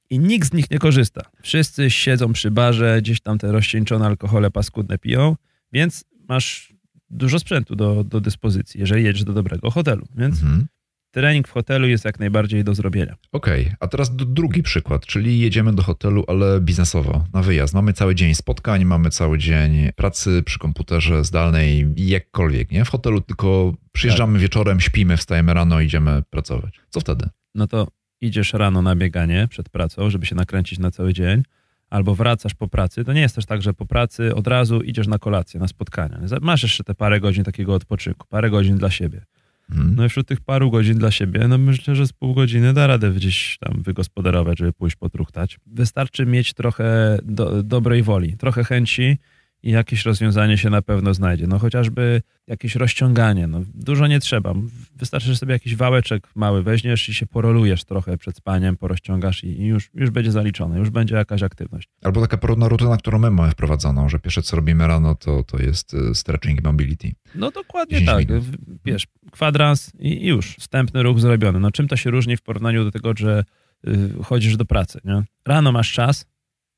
i 0.10 0.20
nikt 0.20 0.50
z 0.50 0.54
nich 0.54 0.72
nie 0.72 0.80
korzysta. 0.80 1.22
Wszyscy 1.42 1.90
siedzą 1.90 2.34
przy 2.34 2.52
barze, 2.52 2.98
gdzieś 3.02 3.22
tam 3.22 3.38
te 3.38 3.52
rozcieńczone 3.52 4.06
alkohole 4.06 4.52
paskudne 4.52 4.98
piją, 4.98 5.36
więc 5.74 6.06
masz 6.30 6.74
dużo 7.10 7.40
sprzętu 7.40 7.76
do, 7.76 8.04
do 8.04 8.22
dyspozycji, 8.22 8.80
jeżeli 8.80 9.04
jedziesz 9.04 9.24
do 9.24 9.34
dobrego 9.34 9.72
hotelu. 9.72 10.08
Więc 10.18 10.44
mhm. 10.44 10.68
Trening 11.12 11.48
w 11.48 11.52
hotelu 11.52 11.88
jest 11.88 12.06
jak 12.06 12.20
najbardziej 12.20 12.64
do 12.64 12.76
zrobienia. 12.76 13.16
Okej, 13.32 13.62
okay. 13.62 13.76
a 13.80 13.88
teraz 13.88 14.16
drugi 14.16 14.64
przykład, 14.64 15.06
czyli 15.06 15.40
jedziemy 15.40 15.74
do 15.74 15.84
hotelu, 15.84 16.24
ale 16.28 16.62
biznesowo, 16.62 17.26
na 17.34 17.42
wyjazd. 17.42 17.74
Mamy 17.74 17.94
cały 17.94 18.16
dzień 18.16 18.36
spotkań, 18.36 18.86
mamy 18.86 19.10
cały 19.10 19.38
dzień 19.38 19.92
pracy 19.96 20.44
przy 20.46 20.60
komputerze 20.60 21.24
zdalnej, 21.24 21.94
jakkolwiek, 21.98 22.72
nie? 22.72 22.86
W 22.86 22.90
hotelu 22.90 23.22
tylko 23.22 23.74
przyjeżdżamy 23.92 24.34
tak. 24.34 24.42
wieczorem, 24.42 24.80
śpimy, 24.80 25.18
wstajemy 25.18 25.54
rano, 25.54 25.82
idziemy 25.82 26.24
pracować. 26.30 26.80
Co 26.90 27.00
wtedy? 27.00 27.30
No 27.56 27.68
to 27.68 27.88
idziesz 28.22 28.54
rano 28.54 28.82
na 28.82 28.96
bieganie 28.96 29.48
przed 29.50 29.70
pracą, 29.70 30.10
żeby 30.10 30.26
się 30.26 30.36
nakręcić 30.36 30.80
na 30.80 30.92
cały 30.92 31.14
dzień, 31.14 31.44
albo 31.90 32.16
wracasz 32.16 32.54
po 32.54 32.68
pracy, 32.68 33.04
to 33.04 33.14
nie 33.14 33.22
jest 33.22 33.36
też 33.36 33.46
tak, 33.46 33.62
że 33.62 33.74
po 33.74 33.86
pracy 33.86 34.36
od 34.36 34.48
razu 34.48 34.82
idziesz 34.82 35.08
na 35.08 35.20
kolację, 35.20 35.60
na 35.60 35.68
spotkania. 35.68 36.20
Masz 36.42 36.64
jeszcze 36.64 36.84
te 36.84 36.96
parę 36.96 37.20
godzin 37.20 37.44
takiego 37.44 37.74
odpoczynku, 37.74 38.28
parę 38.30 38.50
godzin 38.50 38.78
dla 38.78 38.92
siebie. 38.92 39.22
Hmm. 39.70 39.96
No 39.96 40.06
i 40.06 40.10
wśród 40.10 40.28
tych 40.28 40.42
paru 40.42 40.72
godzin 40.72 40.98
dla 40.98 41.12
siebie, 41.12 41.48
no 41.48 41.58
myślę, 41.58 41.96
że 41.96 42.08
z 42.08 42.14
pół 42.14 42.34
godziny 42.34 42.74
da 42.74 42.88
radę 42.88 43.12
gdzieś 43.12 43.58
tam 43.60 43.82
wygospodarować, 43.82 44.60
żeby 44.60 44.74
pójść 44.74 44.96
potruchtać. 44.96 45.60
Wystarczy 45.66 46.26
mieć 46.26 46.54
trochę 46.54 47.18
do, 47.24 47.64
dobrej 47.64 48.04
woli, 48.04 48.38
trochę 48.38 48.64
chęci 48.64 49.18
i 49.64 49.72
jakieś 49.72 50.06
rozwiązanie 50.06 50.58
się 50.58 50.70
na 50.70 50.82
pewno 50.82 51.14
znajdzie. 51.14 51.48
No 51.48 51.60
chociażby 51.60 52.22
jakieś 52.48 52.76
rozciąganie, 52.76 53.48
no 53.48 53.62
dużo 53.74 54.08
nie 54.08 54.20
trzeba. 54.20 54.54
Wystarczy, 54.96 55.28
że 55.28 55.36
sobie 55.36 55.54
jakiś 55.54 55.76
wałeczek 55.76 56.28
mały 56.36 56.64
weźmiesz 56.64 57.10
i 57.10 57.14
się 57.14 57.26
porolujesz 57.26 57.84
trochę 57.84 58.18
przed 58.18 58.38
spaniem, 58.38 58.78
porozciągasz 58.78 59.44
i 59.44 59.66
już, 59.66 59.90
już 59.94 60.10
będzie 60.10 60.32
zaliczone, 60.32 60.80
już 60.80 60.90
będzie 60.90 61.16
jakaś 61.16 61.44
aktywność. 61.44 61.90
Albo 62.04 62.22
taka 62.22 62.38
porodna 62.38 62.68
rutyna, 62.68 62.98
którą 62.98 63.20
my 63.20 63.32
mamy 63.32 63.52
wprowadzoną, 63.52 64.10
że 64.10 64.20
pierwsze 64.20 64.42
co 64.42 64.56
robimy 64.56 64.88
rano 64.88 65.16
to, 65.16 65.44
to 65.44 65.62
jest 65.62 65.94
y, 65.94 66.16
stretching 66.16 66.64
mobility. 66.64 67.12
No 67.36 67.52
dokładnie 67.52 68.06
tak. 68.06 68.30
Minut. 68.30 68.44
Wiesz, 68.86 69.08
kwadrans 69.32 69.92
i 70.00 70.28
już, 70.28 70.56
wstępny 70.56 71.04
ruch 71.04 71.20
zrobiony. 71.20 71.60
No 71.60 71.72
czym 71.72 71.88
to 71.88 71.96
się 71.96 72.12
różni 72.12 72.38
w 72.38 72.42
porównaniu 72.42 72.84
do 72.84 72.92
tego, 72.92 73.14
że 73.18 73.44
y, 73.88 74.24
chodzisz 74.24 74.58
do 74.58 74.66
pracy, 74.66 75.00
nie? 75.06 75.24
Rano 75.46 75.72
masz 75.72 75.92
czas, 75.92 76.26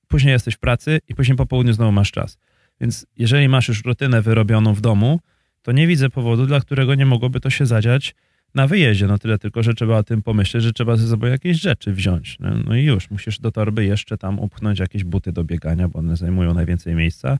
później 0.07 0.31
jesteś 0.31 0.55
w 0.55 0.59
pracy 0.59 0.99
i 1.07 1.15
później 1.15 1.37
po 1.37 1.45
południu 1.45 1.73
znowu 1.73 1.91
masz 1.91 2.11
czas. 2.11 2.37
Więc 2.83 3.05
jeżeli 3.17 3.49
masz 3.49 3.67
już 3.67 3.85
rutynę 3.85 4.21
wyrobioną 4.21 4.73
w 4.73 4.81
domu, 4.81 5.19
to 5.61 5.71
nie 5.71 5.87
widzę 5.87 6.09
powodu, 6.09 6.45
dla 6.45 6.59
którego 6.59 6.95
nie 6.95 7.05
mogłoby 7.05 7.39
to 7.39 7.49
się 7.49 7.65
zadziać 7.65 8.15
na 8.55 8.67
wyjeździe. 8.67 9.07
No 9.07 9.17
tyle 9.17 9.37
tylko, 9.37 9.63
że 9.63 9.73
trzeba 9.73 9.97
o 9.97 10.03
tym 10.03 10.21
pomyśleć, 10.21 10.63
że 10.63 10.73
trzeba 10.73 10.95
ze 10.95 11.07
sobą 11.07 11.27
jakieś 11.27 11.61
rzeczy 11.61 11.93
wziąć. 11.93 12.37
No, 12.39 12.49
no 12.65 12.75
i 12.75 12.83
już, 12.83 13.11
musisz 13.11 13.39
do 13.39 13.51
torby 13.51 13.85
jeszcze 13.85 14.17
tam 14.17 14.39
upchnąć 14.39 14.79
jakieś 14.79 15.03
buty 15.03 15.31
do 15.31 15.43
biegania, 15.43 15.87
bo 15.87 15.99
one 15.99 16.17
zajmują 16.17 16.53
najwięcej 16.53 16.95
miejsca. 16.95 17.37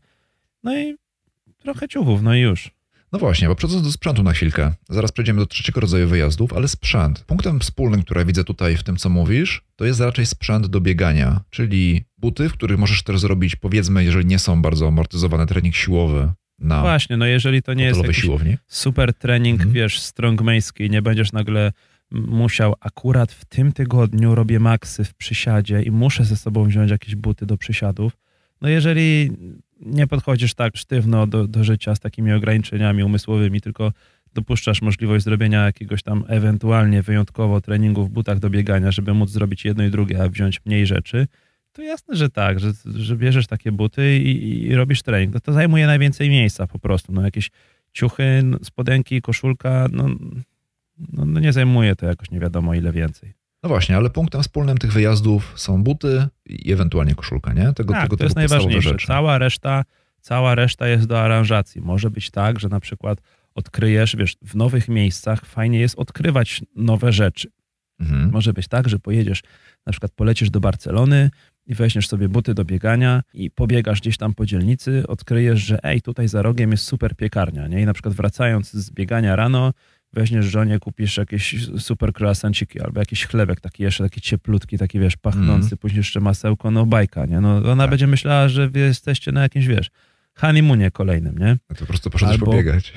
No 0.64 0.78
i 0.80 0.96
trochę 1.58 1.88
ciuchów, 1.88 2.22
no 2.22 2.36
i 2.36 2.40
już. 2.40 2.72
No 3.14 3.20
właśnie, 3.20 3.48
bo 3.48 3.56
przechodząc 3.56 3.84
do 3.84 3.92
sprzętu 3.92 4.24
na 4.24 4.34
chwilkę, 4.34 4.74
zaraz 4.90 5.12
przejdziemy 5.12 5.40
do 5.40 5.46
trzeciego 5.46 5.82
rodzaju 5.82 6.08
wyjazdów, 6.08 6.54
ale 6.54 6.68
sprzęt. 6.68 7.24
Punktem 7.24 7.60
wspólnym, 7.60 8.04
który 8.04 8.26
widzę 8.26 8.44
tutaj 8.44 8.78
w 8.78 8.84
tym, 8.84 8.98
co 8.98 9.10
mówisz, 9.10 9.62
to 9.76 9.86
jest 9.86 10.00
raczej 10.00 10.26
sprzęt 10.26 10.68
do 10.68 10.82
biegania, 10.82 11.42
czyli 11.50 12.04
buty, 12.18 12.50
w 12.50 12.54
których 12.54 12.78
możesz 12.78 13.04
też 13.04 13.20
zrobić, 13.20 13.56
powiedzmy, 13.56 14.04
jeżeli 14.04 14.26
nie 14.26 14.40
są 14.40 14.62
bardzo 14.62 14.88
amortyzowane, 14.88 15.46
trening 15.46 15.76
siłowy 15.76 16.32
na 16.60 16.82
Właśnie, 16.82 17.18
no 17.18 17.26
jeżeli 17.26 17.62
to 17.62 17.74
nie 17.74 17.84
jest 17.84 18.02
jakiś 18.02 18.22
siłowni. 18.22 18.58
super 18.68 19.14
trening, 19.14 19.60
mhm. 19.60 19.74
wiesz, 19.74 20.00
strongmański, 20.00 20.90
nie 20.90 21.02
będziesz 21.02 21.32
nagle 21.32 21.72
musiał, 22.12 22.76
akurat 22.80 23.32
w 23.32 23.46
tym 23.46 23.74
tygodniu 23.74 24.36
robię 24.36 24.60
maksy 24.60 25.04
w 25.04 25.14
przysiadzie 25.14 25.82
i 25.82 25.92
muszę 25.92 26.26
ze 26.26 26.36
sobą 26.36 26.66
wziąć 26.66 26.92
jakieś 26.92 27.16
buty 27.16 27.46
do 27.46 27.58
przysiadów, 27.58 28.18
no 28.62 28.70
jeżeli 28.70 29.32
nie 29.86 30.08
podchodzisz 30.08 30.54
tak 30.54 30.78
sztywno 30.78 31.28
do, 31.28 31.48
do 31.48 31.64
życia 31.64 31.96
z 31.96 32.00
takimi 32.00 32.34
ograniczeniami 32.34 33.04
umysłowymi, 33.04 33.62
tylko 33.62 33.94
dopuszczasz 34.34 34.82
możliwość 34.82 35.24
zrobienia 35.24 35.66
jakiegoś 35.66 36.04
tam 36.04 36.24
ewentualnie 36.28 37.02
wyjątkowo 37.02 37.62
treningu 37.62 38.06
w 38.06 38.10
butach 38.10 38.40
do 38.40 38.50
biegania, 38.50 38.92
żeby 38.92 39.14
móc 39.14 39.30
zrobić 39.30 39.66
jedno 39.66 39.84
i 39.84 39.90
drugie, 39.90 40.24
a 40.24 40.30
wziąć 40.30 40.62
mniej 40.66 40.88
rzeczy, 40.88 41.28
to 41.74 41.82
jasne, 41.82 42.16
że 42.16 42.30
tak, 42.30 42.60
że, 42.60 42.72
że 42.86 43.16
bierzesz 43.16 43.48
takie 43.48 43.72
buty 43.72 44.20
i, 44.20 44.64
i 44.66 44.76
robisz 44.76 45.02
trening. 45.02 45.34
No 45.34 45.40
to 45.40 45.54
zajmuje 45.54 45.88
najwięcej 45.88 46.30
miejsca 46.30 46.68
po 46.68 46.80
prostu. 46.80 47.14
No 47.14 47.22
jakieś 47.22 47.52
ciuchy, 47.94 48.44
spodenki, 48.64 49.22
koszulka, 49.22 49.88
no, 49.92 50.10
no, 51.14 51.26
no 51.26 51.40
nie 51.40 51.54
zajmuje 51.54 51.96
to 51.96 52.06
jakoś 52.06 52.32
nie 52.32 52.40
wiadomo 52.40 52.74
ile 52.74 52.92
więcej. 52.92 53.34
No 53.64 53.70
właśnie, 53.70 53.98
ale 53.98 54.10
punktem 54.10 54.42
wspólnym 54.42 54.78
tych 54.78 54.94
wyjazdów 54.94 55.54
są 55.56 55.84
buty 55.84 56.28
i 56.46 56.72
ewentualnie 56.72 57.16
koszulka, 57.16 57.54
nie? 57.54 57.74
Tego, 57.74 57.94
tak, 57.94 58.04
tego 58.04 58.18
to 58.18 58.24
jest 58.24 58.36
najważniejsze. 58.36 58.90
Rzeczy. 58.90 59.08
Cała 59.08 59.38
reszta, 59.38 59.84
cała 60.22 60.56
reszta 60.56 60.88
jest 60.88 61.06
do 61.06 61.22
aranżacji. 61.22 61.82
Może 61.82 62.10
być 62.10 62.32
tak, 62.32 62.60
że 62.60 62.70
na 62.70 62.80
przykład 62.80 63.22
odkryjesz, 63.56 64.16
wiesz, 64.16 64.36
w 64.42 64.56
nowych 64.56 64.88
miejscach 64.88 65.46
fajnie 65.46 65.80
jest 65.80 66.00
odkrywać 66.00 66.62
nowe 66.76 67.12
rzeczy. 67.12 67.52
Mhm. 68.00 68.32
Może 68.32 68.54
być 68.54 68.68
tak, 68.68 68.90
że 68.90 69.00
pojedziesz, 69.00 69.44
na 69.86 69.92
przykład 69.92 70.12
polecisz 70.12 70.50
do 70.50 70.60
Barcelony, 70.60 71.30
i 71.66 71.76
weźmiesz 71.76 72.08
sobie 72.08 72.30
buty 72.30 72.54
do 72.54 72.66
biegania 72.66 73.24
i 73.34 73.52
pobiegasz 73.52 74.02
gdzieś 74.02 74.18
tam 74.18 74.34
po 74.34 74.46
dzielnicy, 74.46 75.04
odkryjesz, 75.08 75.60
że 75.60 75.84
ej, 75.84 76.02
tutaj 76.02 76.28
za 76.28 76.42
rogiem 76.42 76.72
jest 76.72 76.84
super 76.84 77.16
piekarnia, 77.16 77.68
nie? 77.68 77.82
I 77.82 77.86
na 77.86 77.94
przykład 77.94 78.16
wracając 78.16 78.74
z 78.74 78.92
biegania 78.92 79.36
rano, 79.36 79.74
weźmiesz 80.14 80.46
żonie, 80.46 80.80
kupisz 80.80 81.18
jakieś 81.18 81.56
super 81.80 82.14
croissanciki 82.14 82.82
albo 82.82 83.00
jakiś 83.00 83.26
chlebek 83.26 83.62
taki 83.62 83.84
jeszcze, 83.84 84.04
taki 84.04 84.22
cieplutki, 84.22 84.78
taki 84.78 85.00
wiesz, 85.00 85.18
pachnący, 85.18 85.68
mm. 85.68 85.78
później 85.78 85.98
jeszcze 85.98 86.20
masełko, 86.20 86.72
no 86.72 86.86
bajka, 86.86 87.26
nie? 87.26 87.42
No 87.42 87.58
ona 87.58 87.84
tak. 87.84 87.90
będzie 87.90 88.08
myślała, 88.08 88.48
że 88.48 88.70
wy 88.70 88.80
jesteście 88.80 89.32
na 89.32 89.42
jakimś, 89.42 89.68
wiesz, 89.68 89.90
honeymoonie 90.36 90.92
kolejnym, 90.92 91.38
nie? 91.38 91.58
A 91.70 91.74
to 91.74 91.80
po 91.80 91.86
prostu 91.86 92.10
poszedłeś 92.10 92.40
albo, 92.40 92.46
pobiegać. 92.46 92.94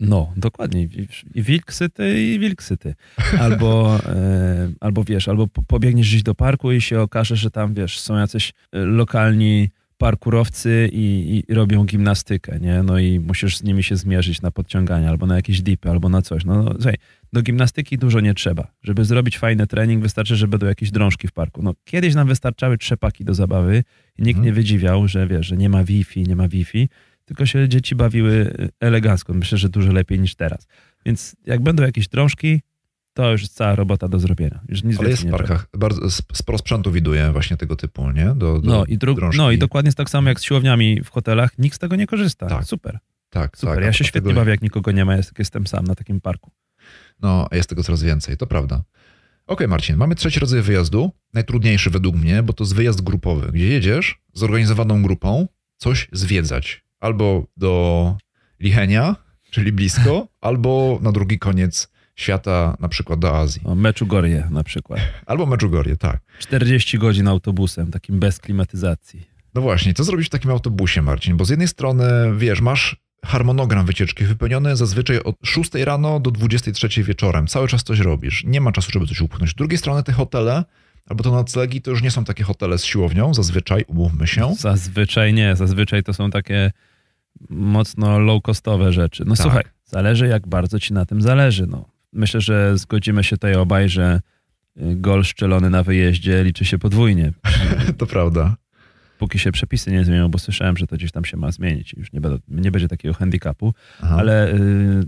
No, 0.00 0.32
dokładnie. 0.36 0.88
I 1.34 1.42
wilk 1.42 1.72
syty, 1.72 2.22
i 2.22 2.38
wilk 2.38 2.62
syty. 2.62 2.94
Albo, 3.40 3.98
e, 4.06 4.70
albo 4.80 5.04
wiesz, 5.04 5.28
albo 5.28 5.46
pobiegniesz 5.46 6.08
gdzieś 6.08 6.22
do 6.22 6.34
parku 6.34 6.72
i 6.72 6.80
się 6.80 7.00
okaże, 7.00 7.36
że 7.36 7.50
tam, 7.50 7.74
wiesz, 7.74 8.00
są 8.00 8.16
jacyś 8.16 8.52
e, 8.72 8.78
lokalni 8.78 9.70
parkurowcy 9.98 10.88
i, 10.92 11.42
i, 11.48 11.54
robią 11.54 11.84
gimnastykę, 11.84 12.60
nie? 12.60 12.82
No 12.82 12.98
i 12.98 13.20
musisz 13.20 13.56
z 13.56 13.62
nimi 13.62 13.82
się 13.84 13.96
zmierzyć 13.96 14.42
na 14.42 14.50
podciąganie, 14.50 15.08
albo 15.08 15.26
na 15.26 15.36
jakieś 15.36 15.62
dipy, 15.62 15.90
albo 15.90 16.08
na 16.08 16.22
coś. 16.22 16.44
No, 16.44 16.62
no 16.62 16.72
słuchaj, 16.72 16.96
do 17.32 17.42
gimnastyki 17.42 17.98
dużo 17.98 18.20
nie 18.20 18.34
trzeba. 18.34 18.72
Żeby 18.82 19.04
zrobić 19.04 19.38
fajny 19.38 19.66
trening, 19.66 20.02
wystarczy, 20.02 20.36
że 20.36 20.48
będą 20.48 20.66
jakieś 20.66 20.90
drążki 20.90 21.28
w 21.28 21.32
parku. 21.32 21.62
No, 21.62 21.74
kiedyś 21.84 22.14
nam 22.14 22.28
wystarczały 22.28 22.78
trzepaki 22.78 23.24
do 23.24 23.34
zabawy 23.34 23.84
i 24.18 24.22
nikt 24.22 24.36
hmm. 24.36 24.44
nie 24.44 24.52
wydziwiał, 24.52 25.08
że 25.08 25.26
wiesz, 25.26 25.46
że 25.46 25.56
nie 25.56 25.68
ma 25.68 25.84
Wi-Fi, 25.84 26.22
nie 26.22 26.36
ma 26.36 26.48
Wi-Fi 26.48 26.88
tylko 27.28 27.46
się 27.46 27.68
dzieci 27.68 27.94
bawiły 27.94 28.54
elegancko. 28.80 29.34
Myślę, 29.34 29.58
że 29.58 29.68
dużo 29.68 29.92
lepiej 29.92 30.20
niż 30.20 30.34
teraz. 30.34 30.66
Więc 31.06 31.36
jak 31.46 31.60
będą 31.62 31.82
jakieś 31.82 32.08
drążki, 32.08 32.60
to 33.18 33.30
już 33.32 33.42
jest 33.42 33.54
cała 33.54 33.74
robota 33.74 34.08
do 34.08 34.18
zrobienia. 34.18 34.60
Już 34.68 34.84
nic 34.84 35.00
Ale 35.00 35.10
jest 35.10 35.26
w 35.26 35.30
parkach, 35.30 35.66
bardzo, 35.74 36.10
sporo 36.32 36.58
sprzętu 36.58 36.92
widuje 36.92 37.32
właśnie 37.32 37.56
tego 37.56 37.76
typu, 37.76 38.10
nie? 38.10 38.24
Do, 38.24 38.58
do 38.58 38.60
no, 38.62 38.84
i 38.84 38.98
dru- 38.98 39.36
no 39.36 39.50
i 39.50 39.58
dokładnie 39.58 39.92
tak 39.92 40.10
samo 40.10 40.28
jak 40.28 40.40
z 40.40 40.42
siłowniami 40.42 41.00
w 41.04 41.10
hotelach, 41.10 41.58
nikt 41.58 41.76
z 41.76 41.78
tego 41.78 41.96
nie 41.96 42.06
korzysta. 42.06 42.46
Tak. 42.46 42.64
Super. 42.64 42.98
Tak, 43.30 43.58
Super. 43.58 43.74
Tak, 43.74 43.84
ja 43.84 43.92
się 43.92 44.04
świetnie 44.04 44.30
tego... 44.30 44.40
bawię, 44.40 44.50
jak 44.50 44.62
nikogo 44.62 44.92
nie 44.92 45.04
ma, 45.04 45.16
jestem 45.38 45.66
sam 45.66 45.84
na 45.84 45.94
takim 45.94 46.20
parku. 46.20 46.50
No, 47.22 47.48
jest 47.52 47.68
tego 47.68 47.82
coraz 47.82 48.02
więcej, 48.02 48.36
to 48.36 48.46
prawda. 48.46 48.76
Okej, 48.76 48.86
okay, 49.46 49.68
Marcin, 49.68 49.96
mamy 49.96 50.14
trzeci 50.14 50.40
rodzaj 50.40 50.62
wyjazdu, 50.62 51.10
najtrudniejszy 51.34 51.90
według 51.90 52.16
mnie, 52.16 52.42
bo 52.42 52.52
to 52.52 52.64
jest 52.64 52.74
wyjazd 52.74 53.00
grupowy, 53.00 53.52
gdzie 53.52 53.68
jedziesz 53.68 54.20
zorganizowaną 54.32 55.02
grupą 55.02 55.48
coś 55.76 56.08
zwiedzać 56.12 56.84
albo 57.00 57.46
do 57.56 58.16
Lichenia, 58.60 59.16
czyli 59.50 59.72
blisko, 59.72 60.28
albo 60.40 60.98
na 61.02 61.12
drugi 61.12 61.38
koniec 61.38 61.97
świata, 62.18 62.76
na 62.80 62.88
przykład 62.88 63.20
do 63.20 63.36
Azji. 63.36 63.62
O, 63.64 63.74
Meczugorje 63.74 64.48
na 64.50 64.64
przykład. 64.64 65.00
Albo 65.26 65.46
Meczugorje, 65.46 65.96
tak. 65.96 66.20
40 66.38 66.98
godzin 66.98 67.28
autobusem, 67.28 67.90
takim 67.90 68.18
bez 68.18 68.38
klimatyzacji. 68.38 69.28
No 69.54 69.60
właśnie, 69.60 69.94
co 69.94 70.04
zrobić 70.04 70.26
w 70.26 70.30
takim 70.30 70.50
autobusie, 70.50 71.02
Marcin? 71.02 71.36
Bo 71.36 71.44
z 71.44 71.50
jednej 71.50 71.68
strony, 71.68 72.04
wiesz, 72.36 72.60
masz 72.60 72.96
harmonogram 73.24 73.86
wycieczki 73.86 74.24
wypełniony 74.24 74.76
zazwyczaj 74.76 75.18
od 75.18 75.36
6 75.44 75.74
rano 75.74 76.20
do 76.20 76.30
23 76.30 77.02
wieczorem. 77.02 77.46
Cały 77.46 77.68
czas 77.68 77.82
coś 77.82 77.98
robisz. 77.98 78.44
Nie 78.44 78.60
ma 78.60 78.72
czasu, 78.72 78.90
żeby 78.92 79.06
coś 79.06 79.20
upchnąć. 79.20 79.50
Z 79.50 79.54
drugiej 79.54 79.78
strony 79.78 80.02
te 80.02 80.12
hotele 80.12 80.64
albo 81.06 81.24
to 81.24 81.30
noclegi 81.30 81.82
to 81.82 81.90
już 81.90 82.02
nie 82.02 82.10
są 82.10 82.24
takie 82.24 82.44
hotele 82.44 82.78
z 82.78 82.84
siłownią, 82.84 83.34
zazwyczaj, 83.34 83.84
umówmy 83.86 84.26
się. 84.26 84.54
Zazwyczaj 84.58 85.34
nie, 85.34 85.56
zazwyczaj 85.56 86.02
to 86.02 86.14
są 86.14 86.30
takie 86.30 86.70
mocno 87.50 88.18
low-costowe 88.18 88.92
rzeczy. 88.92 89.24
No 89.26 89.34
tak. 89.34 89.42
słuchaj, 89.42 89.64
zależy 89.84 90.26
jak 90.26 90.46
bardzo 90.48 90.80
ci 90.80 90.94
na 90.94 91.06
tym 91.06 91.22
zależy. 91.22 91.66
No. 91.66 91.97
Myślę, 92.12 92.40
że 92.40 92.78
zgodzimy 92.78 93.24
się 93.24 93.36
tutaj 93.36 93.54
obaj, 93.54 93.88
że 93.88 94.20
y, 94.76 94.96
gol 94.96 95.24
szczelony 95.24 95.70
na 95.70 95.82
wyjeździe 95.82 96.44
liczy 96.44 96.64
się 96.64 96.78
podwójnie. 96.78 97.32
to 97.98 98.06
prawda. 98.06 98.56
Póki 99.18 99.38
się 99.38 99.52
przepisy 99.52 99.92
nie 99.92 100.04
zmienią, 100.04 100.28
bo 100.28 100.38
słyszałem, 100.38 100.76
że 100.76 100.86
to 100.86 100.96
gdzieś 100.96 101.12
tam 101.12 101.24
się 101.24 101.36
ma 101.36 101.52
zmienić 101.52 101.94
i 101.94 101.98
już 101.98 102.12
nie, 102.12 102.20
będę, 102.20 102.38
nie 102.48 102.70
będzie 102.70 102.88
takiego 102.88 103.14
handicapu. 103.14 103.74
Aha. 104.02 104.16
Ale 104.18 104.54
y, 104.54 104.58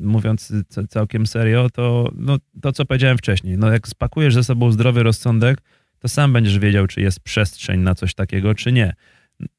mówiąc 0.01 0.53
całkiem 0.89 1.27
serio, 1.27 1.71
to 1.71 2.11
no, 2.17 2.39
to, 2.63 2.73
co 2.73 2.85
powiedziałem 2.85 3.19
wcześniej, 3.19 3.59
no 3.59 3.73
jak 3.73 3.89
spakujesz 3.89 4.35
ze 4.35 4.45
sobą 4.45 4.73
zdrowy 4.73 5.03
rozsądek, 5.03 5.59
to 5.99 6.09
sam 6.09 6.33
będziesz 6.33 6.59
wiedział, 6.59 6.87
czy 6.87 7.01
jest 7.01 7.21
przestrzeń 7.21 7.81
na 7.81 7.95
coś 7.95 8.15
takiego, 8.15 8.55
czy 8.55 8.73
nie 8.73 8.95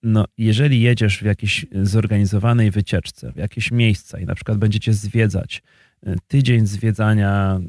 no, 0.03 0.25
jeżeli 0.37 0.81
jedziesz 0.81 1.19
w 1.19 1.25
jakiejś 1.25 1.65
zorganizowanej 1.83 2.71
wycieczce, 2.71 3.31
w 3.31 3.35
jakieś 3.35 3.71
miejsca 3.71 4.19
i 4.19 4.25
na 4.25 4.35
przykład 4.35 4.57
będziecie 4.57 4.93
zwiedzać 4.93 5.63
tydzień 6.27 6.67
zwiedzania, 6.67 7.59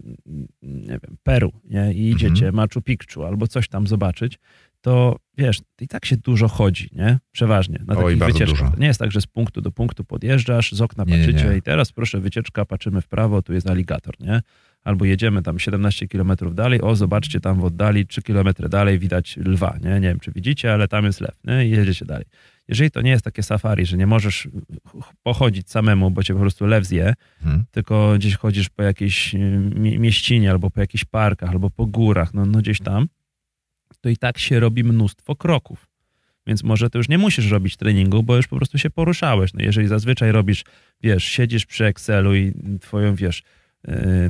nie 0.62 0.99
wiem, 1.03 1.16
Peru 1.23 1.53
nie? 1.64 1.92
i 1.92 2.11
idziecie 2.11 2.47
mhm. 2.47 2.55
Machu 2.55 2.83
Picchu 2.83 3.25
albo 3.25 3.47
coś 3.47 3.68
tam 3.68 3.87
zobaczyć, 3.87 4.38
to 4.81 5.16
wiesz, 5.38 5.61
i 5.81 5.88
tak 5.88 6.05
się 6.05 6.16
dużo 6.16 6.49
chodzi, 6.49 6.88
nie? 6.92 7.18
Przeważnie 7.33 7.83
na 7.87 7.97
takich 7.97 8.18
wycieczkach. 8.18 8.75
To 8.75 8.81
nie 8.81 8.87
jest 8.87 9.01
tak, 9.01 9.12
że 9.12 9.21
z 9.21 9.27
punktu 9.27 9.61
do 9.61 9.71
punktu 9.71 10.05
podjeżdżasz, 10.05 10.73
z 10.73 10.81
okna 10.81 11.05
nie, 11.05 11.16
patrzycie 11.16 11.49
nie, 11.49 11.57
i 11.57 11.62
teraz 11.62 11.92
proszę 11.92 12.21
wycieczka, 12.21 12.64
patrzymy 12.64 13.01
w 13.01 13.09
prawo, 13.09 13.42
tu 13.42 13.53
jest 13.53 13.71
aligator, 13.71 14.21
nie? 14.21 14.42
albo 14.85 15.05
jedziemy 15.05 15.42
tam 15.42 15.59
17 15.59 16.09
km 16.09 16.33
dalej, 16.55 16.81
o 16.81 16.97
zobaczcie 16.97 17.40
tam 17.40 17.61
w 17.61 17.64
oddali 17.64 18.07
3 18.07 18.23
km 18.23 18.49
dalej 18.68 18.99
widać 18.99 19.37
lwa, 19.37 19.77
nie? 19.83 19.90
Nie 19.90 20.09
wiem, 20.09 20.21
czy 20.21 20.33
widzicie, 20.33 20.73
ale 20.73 20.88
tam 20.88 21.05
jest 21.05 21.21
lew, 21.21 21.35
nie? 21.45 21.66
I 21.66 21.71
jedziecie 21.71 22.05
dalej. 22.05 22.25
Jeżeli 22.72 22.90
to 22.90 23.02
nie 23.02 23.11
jest 23.11 23.24
takie 23.24 23.42
safari, 23.42 23.87
że 23.87 23.96
nie 23.96 24.06
możesz 24.06 24.48
pochodzić 25.22 25.70
samemu, 25.70 26.11
bo 26.11 26.22
cię 26.22 26.35
po 26.35 26.40
prostu 26.40 26.66
lew 26.66 26.87
zje, 26.87 27.14
hmm. 27.42 27.64
tylko 27.70 28.14
gdzieś 28.16 28.37
chodzisz 28.37 28.68
po 28.68 28.82
jakiejś 28.82 29.35
mieścinie, 29.74 30.50
albo 30.50 30.70
po 30.70 30.80
jakichś 30.80 31.04
parkach, 31.04 31.50
albo 31.50 31.70
po 31.70 31.87
górach, 31.87 32.35
no, 32.35 32.46
no 32.46 32.58
gdzieś 32.58 32.78
tam, 32.78 33.08
to 34.00 34.08
i 34.08 34.16
tak 34.16 34.38
się 34.38 34.61
robi 34.61 34.85
mnóstwo 34.85 35.37
kroków. 35.37 35.87
Więc 36.46 36.62
może 36.62 36.90
to 36.90 36.98
już 36.98 37.08
nie 37.08 37.18
musisz 37.18 37.50
robić 37.50 37.76
treningu, 37.76 38.22
bo 38.22 38.37
już 38.37 38.46
po 38.46 38.56
prostu 38.56 38.78
się 38.78 38.90
poruszałeś. 38.90 39.54
No 39.54 39.62
jeżeli 39.62 39.88
zazwyczaj 39.88 40.32
robisz, 40.32 40.64
wiesz, 41.02 41.24
siedzisz 41.24 41.66
przy 41.66 41.85
Excelu 41.85 42.35
i 42.35 42.52
twoją, 42.80 43.14
wiesz, 43.14 43.42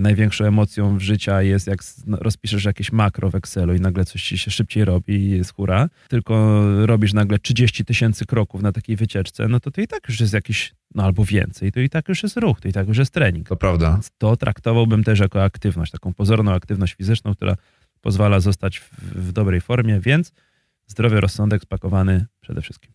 największą 0.01 0.45
emocją 0.45 0.99
w 0.99 1.01
życia 1.01 1.43
jest, 1.43 1.67
jak 1.67 1.81
no, 2.07 2.17
rozpiszesz 2.17 2.65
jakieś 2.65 2.93
makro 2.93 3.31
w 3.31 3.35
Excelu 3.35 3.75
i 3.75 3.81
nagle 3.81 4.05
coś 4.05 4.23
ci 4.23 4.38
się 4.38 4.51
szybciej 4.51 4.85
robi 4.85 5.15
i 5.15 5.31
jest 5.31 5.55
hura, 5.55 5.88
tylko 6.09 6.62
robisz 6.87 7.12
nagle 7.12 7.38
30 7.38 7.85
tysięcy 7.85 8.27
kroków 8.27 8.62
na 8.62 8.73
takiej 8.73 8.97
wycieczce, 8.97 9.49
no 9.49 9.61
to 9.61 9.71
to 9.71 9.81
i 9.81 9.87
tak 9.87 10.09
już 10.09 10.21
jest 10.21 10.33
jakiś, 10.33 10.75
no 10.95 11.05
albo 11.05 11.25
więcej, 11.25 11.73
to 11.73 11.81
i 11.81 11.88
tak 11.88 12.09
już 12.09 12.23
jest 12.23 12.37
ruch, 12.37 12.61
to 12.61 12.69
i 12.69 12.73
tak 12.73 12.88
już 12.88 12.99
jest 12.99 13.12
trening. 13.12 13.49
To 13.49 13.57
prawda. 13.57 13.93
Więc 13.93 14.11
to 14.19 14.37
traktowałbym 14.37 15.05
też 15.05 15.21
jako 15.21 15.45
aktywność, 15.45 15.93
taką 15.93 16.15
pozorną 16.15 16.53
aktywność 16.53 16.95
fizyczną, 16.95 17.35
która 17.35 17.57
pozwala 18.01 18.41
zostać 18.41 18.79
w, 18.79 18.91
w 19.01 19.33
dobrej 19.33 19.61
formie, 19.61 20.01
więc 20.01 20.33
zdrowy 20.87 21.21
rozsądek 21.21 21.62
spakowany 21.62 22.27
przede 22.41 22.62
wszystkim. 22.62 22.93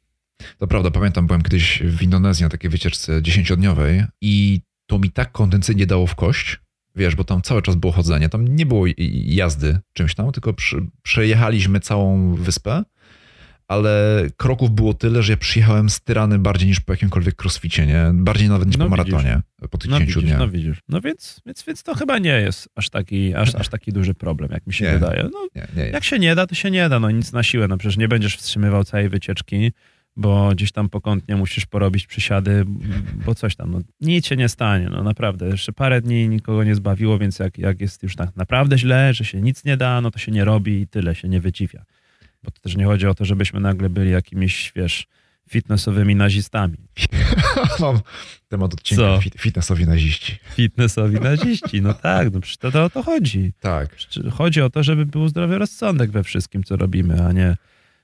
To 0.58 0.68
prawda, 0.68 0.92
pamiętam, 0.92 1.28
byłem 1.28 1.42
kiedyś 1.42 1.84
w 1.84 2.02
Indonezji 2.02 2.44
na 2.44 2.50
takiej 2.50 2.70
wycieczce 2.70 3.22
dziesięciodniowej 3.22 4.04
i 4.22 4.62
to 4.88 5.00
mi 5.00 5.12
tak 5.12 5.32
kondensyjnie 5.32 5.86
dało 5.86 6.08
w 6.08 6.16
kość, 6.16 6.60
wiesz, 6.96 7.16
bo 7.16 7.24
tam 7.24 7.42
cały 7.42 7.62
czas 7.62 7.76
było 7.76 7.94
chodzenie, 7.94 8.30
tam 8.30 8.48
nie 8.48 8.66
było 8.66 8.86
jazdy 9.26 9.80
czymś 9.94 10.16
tam, 10.16 10.32
tylko 10.32 10.54
przy, 10.54 10.88
przejechaliśmy 11.04 11.80
całą 11.80 12.36
wyspę, 12.36 12.84
ale 13.68 14.24
kroków 14.38 14.72
było 14.72 14.94
tyle, 14.94 15.24
że 15.24 15.34
ja 15.34 15.38
przyjechałem 15.38 15.90
styrany 15.90 16.40
bardziej 16.40 16.68
niż 16.68 16.80
po 16.80 16.94
jakimkolwiek 16.94 17.42
crossficie, 17.42 17.86
nie? 17.86 18.12
Bardziej 18.14 18.50
nawet 18.50 18.68
niż 18.68 18.78
no 18.78 18.86
po 18.86 18.90
maratonie 18.90 19.42
widzisz. 19.58 19.70
po 19.72 19.78
tych 19.78 19.92
no 19.92 20.00
10 20.00 20.16
widzisz, 20.16 20.24
dniach. 20.24 20.40
No 20.40 20.50
widzisz, 20.50 20.78
no 20.90 21.02
więc, 21.02 21.42
więc, 21.46 21.64
więc 21.68 21.84
to 21.84 21.96
chyba 21.96 22.20
nie 22.20 22.42
jest 22.42 22.70
aż 22.76 22.90
taki, 22.90 23.36
aż, 23.36 23.56
aż 23.56 23.70
taki 23.70 23.92
duży 23.92 24.14
problem, 24.14 24.52
jak 24.52 24.68
mi 24.68 24.74
się 24.74 24.86
nie, 24.86 24.92
wydaje. 24.92 25.30
No, 25.34 25.48
nie, 25.56 25.68
nie 25.76 25.90
jak 25.90 26.04
się 26.04 26.20
nie 26.20 26.36
da, 26.36 26.48
to 26.48 26.56
się 26.56 26.72
nie 26.72 26.90
da, 26.90 27.00
no 27.00 27.12
nic 27.12 27.32
na 27.32 27.44
siłę, 27.44 27.68
no 27.68 27.78
przecież 27.78 27.98
nie 27.98 28.08
będziesz 28.08 28.38
wstrzymywał 28.38 28.84
całej 28.84 29.10
wycieczki, 29.10 29.72
bo 30.18 30.50
gdzieś 30.50 30.72
tam 30.72 30.90
pokątnie 30.90 31.36
musisz 31.36 31.66
porobić 31.66 32.08
przysiady, 32.08 32.66
bo 33.26 33.36
coś 33.36 33.56
tam, 33.56 33.72
no, 33.72 33.80
nic 34.02 34.28
się 34.28 34.36
nie 34.36 34.50
stanie, 34.50 34.90
no 34.92 35.04
naprawdę, 35.04 35.48
jeszcze 35.48 35.74
parę 35.74 36.02
dni 36.02 36.30
nikogo 36.30 36.64
nie 36.64 36.76
zbawiło, 36.76 37.18
więc 37.18 37.40
jak, 37.40 37.58
jak 37.58 37.82
jest 37.82 38.04
już 38.04 38.16
tak 38.16 38.36
naprawdę 38.36 38.78
źle, 38.78 39.14
że 39.14 39.26
się 39.26 39.42
nic 39.42 39.66
nie 39.66 39.78
da, 39.78 40.02
no 40.02 40.12
to 40.12 40.20
się 40.20 40.32
nie 40.32 40.46
robi 40.46 40.82
i 40.82 40.88
tyle, 40.88 41.16
się 41.16 41.30
nie 41.30 41.42
wydziwia. 41.42 41.86
Bo 42.44 42.52
to 42.52 42.62
też 42.62 42.76
nie 42.76 42.86
chodzi 42.86 43.08
o 43.08 43.14
to, 43.14 43.26
żebyśmy 43.26 43.60
nagle 43.60 43.90
byli 43.90 44.12
jakimiś, 44.12 44.72
wiesz, 44.76 45.08
fitnessowymi 45.50 46.16
nazistami. 46.16 46.78
Mam 47.80 48.00
temat 48.50 48.74
odcinka 48.74 49.04
Co? 49.04 49.40
fitnessowi 49.40 49.86
naziści. 49.86 50.38
Fitnessowi 50.56 51.20
naziści, 51.20 51.82
no 51.82 51.94
tak, 51.94 52.34
no 52.34 52.40
przecież 52.40 52.58
to, 52.58 52.72
to 52.72 52.84
o 52.84 52.90
to 52.90 53.04
chodzi. 53.04 53.54
Tak. 53.60 53.96
Chodzi 54.32 54.62
o 54.62 54.70
to, 54.70 54.84
żeby 54.84 55.06
był 55.06 55.28
zdrowy 55.28 55.58
rozsądek 55.58 56.12
we 56.12 56.24
wszystkim, 56.24 56.64
co 56.64 56.76
robimy, 56.76 57.26
a 57.26 57.32
nie 57.32 57.58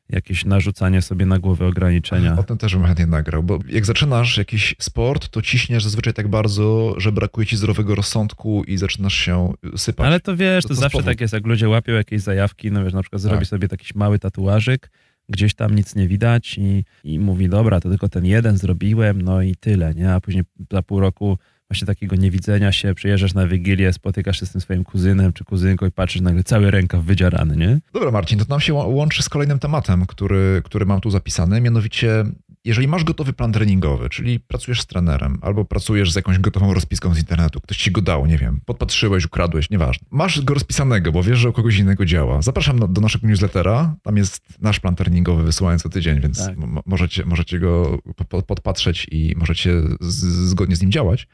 jakieś 0.09 0.45
narzucanie 0.45 1.01
sobie 1.01 1.25
na 1.25 1.39
głowę 1.39 1.67
ograniczenia. 1.67 2.37
O 2.37 2.43
tym 2.43 2.57
też 2.57 2.75
bym 2.75 2.85
chętnie 2.85 3.05
nagrał, 3.05 3.43
bo 3.43 3.59
jak 3.69 3.85
zaczynasz 3.85 4.37
jakiś 4.37 4.75
sport, 4.79 5.29
to 5.29 5.41
ciśniesz 5.41 5.83
zazwyczaj 5.83 6.13
tak 6.13 6.27
bardzo, 6.27 6.93
że 6.97 7.11
brakuje 7.11 7.47
ci 7.47 7.57
zdrowego 7.57 7.95
rozsądku 7.95 8.63
i 8.63 8.77
zaczynasz 8.77 9.13
się 9.13 9.53
sypać. 9.77 10.07
Ale 10.07 10.19
to 10.19 10.35
wiesz, 10.35 10.63
to, 10.63 10.69
to 10.69 10.75
zawsze 10.75 11.03
tak 11.03 11.21
jest, 11.21 11.33
jak 11.33 11.47
ludzie 11.47 11.69
łapią 11.69 11.93
jakieś 11.93 12.21
zajawki, 12.21 12.71
no 12.71 12.83
wiesz, 12.83 12.93
na 12.93 13.01
przykład 13.01 13.21
tak. 13.21 13.29
zrobi 13.29 13.45
sobie 13.45 13.67
taki 13.67 13.85
mały 13.95 14.19
tatuażyk, 14.19 14.89
gdzieś 15.29 15.53
tam 15.55 15.75
nic 15.75 15.95
nie 15.95 16.07
widać 16.07 16.57
i, 16.57 16.85
i 17.03 17.19
mówi, 17.19 17.49
dobra, 17.49 17.79
to 17.79 17.89
tylko 17.89 18.09
ten 18.09 18.25
jeden 18.25 18.57
zrobiłem, 18.57 19.21
no 19.21 19.41
i 19.41 19.55
tyle, 19.55 19.93
nie? 19.93 20.13
A 20.13 20.21
później 20.21 20.43
za 20.71 20.83
pół 20.83 20.99
roku 20.99 21.37
właśnie 21.69 21.85
takiego 21.85 22.15
niewidzenia 22.15 22.71
się, 22.71 22.93
przyjeżdżasz 22.93 23.33
na 23.33 23.47
Wigilię, 23.47 23.93
spotykasz 23.93 24.39
się 24.39 24.45
z 24.45 24.51
tym 24.51 24.61
swoim 24.61 24.83
kuzynem 24.83 25.33
czy 25.33 25.43
kuzynką 25.43 25.85
i 25.85 25.91
patrzysz 25.91 26.21
nagle 26.21 26.43
cały 26.43 26.71
rękaw 26.71 27.03
wydzierany, 27.03 27.55
nie? 27.57 27.79
Dobra 27.93 28.11
Marcin, 28.11 28.39
to 28.39 28.45
nam 28.49 28.59
się 28.59 28.73
łączy 28.73 29.23
z 29.23 29.29
kolejnym 29.29 29.59
tematem, 29.59 30.05
który, 30.05 30.61
który 30.65 30.85
mam 30.85 31.01
tu 31.01 31.09
zapisany, 31.09 31.61
mianowicie 31.61 32.23
jeżeli 32.65 32.87
masz 32.87 33.03
gotowy 33.03 33.33
plan 33.33 33.51
treningowy, 33.51 34.09
czyli 34.09 34.39
pracujesz 34.39 34.81
z 34.81 34.85
trenerem, 34.85 35.39
albo 35.41 35.65
pracujesz 35.65 36.11
z 36.11 36.15
jakąś 36.15 36.39
gotową 36.39 36.73
rozpiską 36.73 37.13
z 37.13 37.19
internetu, 37.19 37.61
ktoś 37.61 37.77
ci 37.77 37.91
go 37.91 38.01
dał, 38.01 38.25
nie 38.25 38.37
wiem, 38.37 38.59
podpatrzyłeś, 38.65 39.25
ukradłeś, 39.25 39.69
nieważne. 39.69 40.07
Masz 40.11 40.41
go 40.41 40.53
rozpisanego, 40.53 41.11
bo 41.11 41.23
wiesz, 41.23 41.39
że 41.39 41.49
u 41.49 41.53
kogoś 41.53 41.77
innego 41.77 42.05
działa. 42.05 42.41
Zapraszam 42.41 42.93
do 42.93 43.01
naszego 43.01 43.27
newslettera, 43.27 43.95
tam 44.03 44.17
jest 44.17 44.61
nasz 44.61 44.79
plan 44.79 44.95
treningowy 44.95 45.43
wysyłany 45.43 45.79
co 45.79 45.89
tydzień, 45.89 46.19
więc 46.19 46.45
tak. 46.45 46.57
możecie, 46.85 47.25
możecie 47.25 47.59
go 47.59 47.99
podpatrzeć 48.47 49.07
i 49.11 49.35
możecie 49.37 49.81
zgodnie 49.99 50.75
z 50.75 50.81
nim 50.81 50.91
działać. 50.91 51.27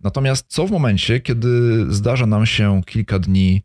Natomiast 0.00 0.46
co 0.48 0.66
w 0.66 0.70
momencie, 0.70 1.20
kiedy 1.20 1.84
zdarza 1.94 2.26
nam 2.26 2.46
się 2.46 2.80
kilka 2.86 3.18
dni 3.18 3.62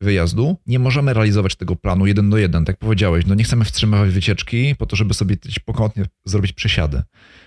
wyjazdu, 0.00 0.56
nie 0.66 0.78
możemy 0.78 1.14
realizować 1.14 1.56
tego 1.56 1.76
planu 1.76 2.06
jeden 2.06 2.30
do 2.30 2.38
jeden, 2.38 2.64
tak 2.64 2.76
powiedziałeś, 2.76 3.26
no 3.26 3.34
nie 3.34 3.44
chcemy 3.44 3.64
wstrzymywać 3.64 4.10
wycieczki 4.10 4.74
po 4.78 4.86
to, 4.86 4.96
żeby 4.96 5.14
sobie 5.14 5.36
pokątnie 5.64 6.04
zrobić 6.24 6.52
przesiady. 6.52 7.02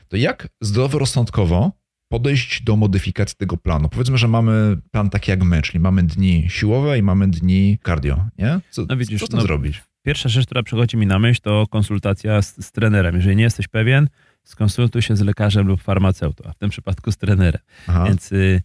To 0.07 0.17
jak 0.17 0.47
zdroworozsądkowo 0.61 1.71
podejść 2.11 2.63
do 2.63 2.75
modyfikacji 2.75 3.37
tego 3.37 3.57
planu? 3.57 3.89
Powiedzmy, 3.89 4.17
że 4.17 4.27
mamy 4.27 4.77
plan 4.91 5.09
taki 5.09 5.31
jak 5.31 5.43
my, 5.43 5.61
czyli 5.61 5.79
mamy 5.79 6.03
dni 6.03 6.45
siłowe 6.49 6.97
i 6.97 7.03
mamy 7.03 7.27
dni 7.27 7.79
cardio, 7.85 8.25
nie? 8.37 8.59
Co, 8.69 8.85
no 8.89 8.97
widzisz, 8.97 9.21
co 9.27 9.37
no, 9.37 9.43
zrobić? 9.43 9.81
Pierwsza 10.05 10.29
rzecz, 10.29 10.45
która 10.45 10.63
przychodzi 10.63 10.97
mi 10.97 11.07
na 11.07 11.19
myśl, 11.19 11.41
to 11.41 11.67
konsultacja 11.69 12.41
z, 12.41 12.65
z 12.65 12.71
trenerem. 12.71 13.15
Jeżeli 13.15 13.35
nie 13.35 13.43
jesteś 13.43 13.67
pewien, 13.67 14.09
skonsultuj 14.43 15.01
się 15.01 15.15
z 15.15 15.21
lekarzem 15.21 15.67
lub 15.67 15.81
farmaceutą, 15.81 16.43
a 16.49 16.53
w 16.53 16.57
tym 16.57 16.69
przypadku 16.69 17.11
z 17.11 17.17
trenerem. 17.17 17.61
Aha. 17.87 18.05
Więc 18.07 18.31
y, 18.31 18.61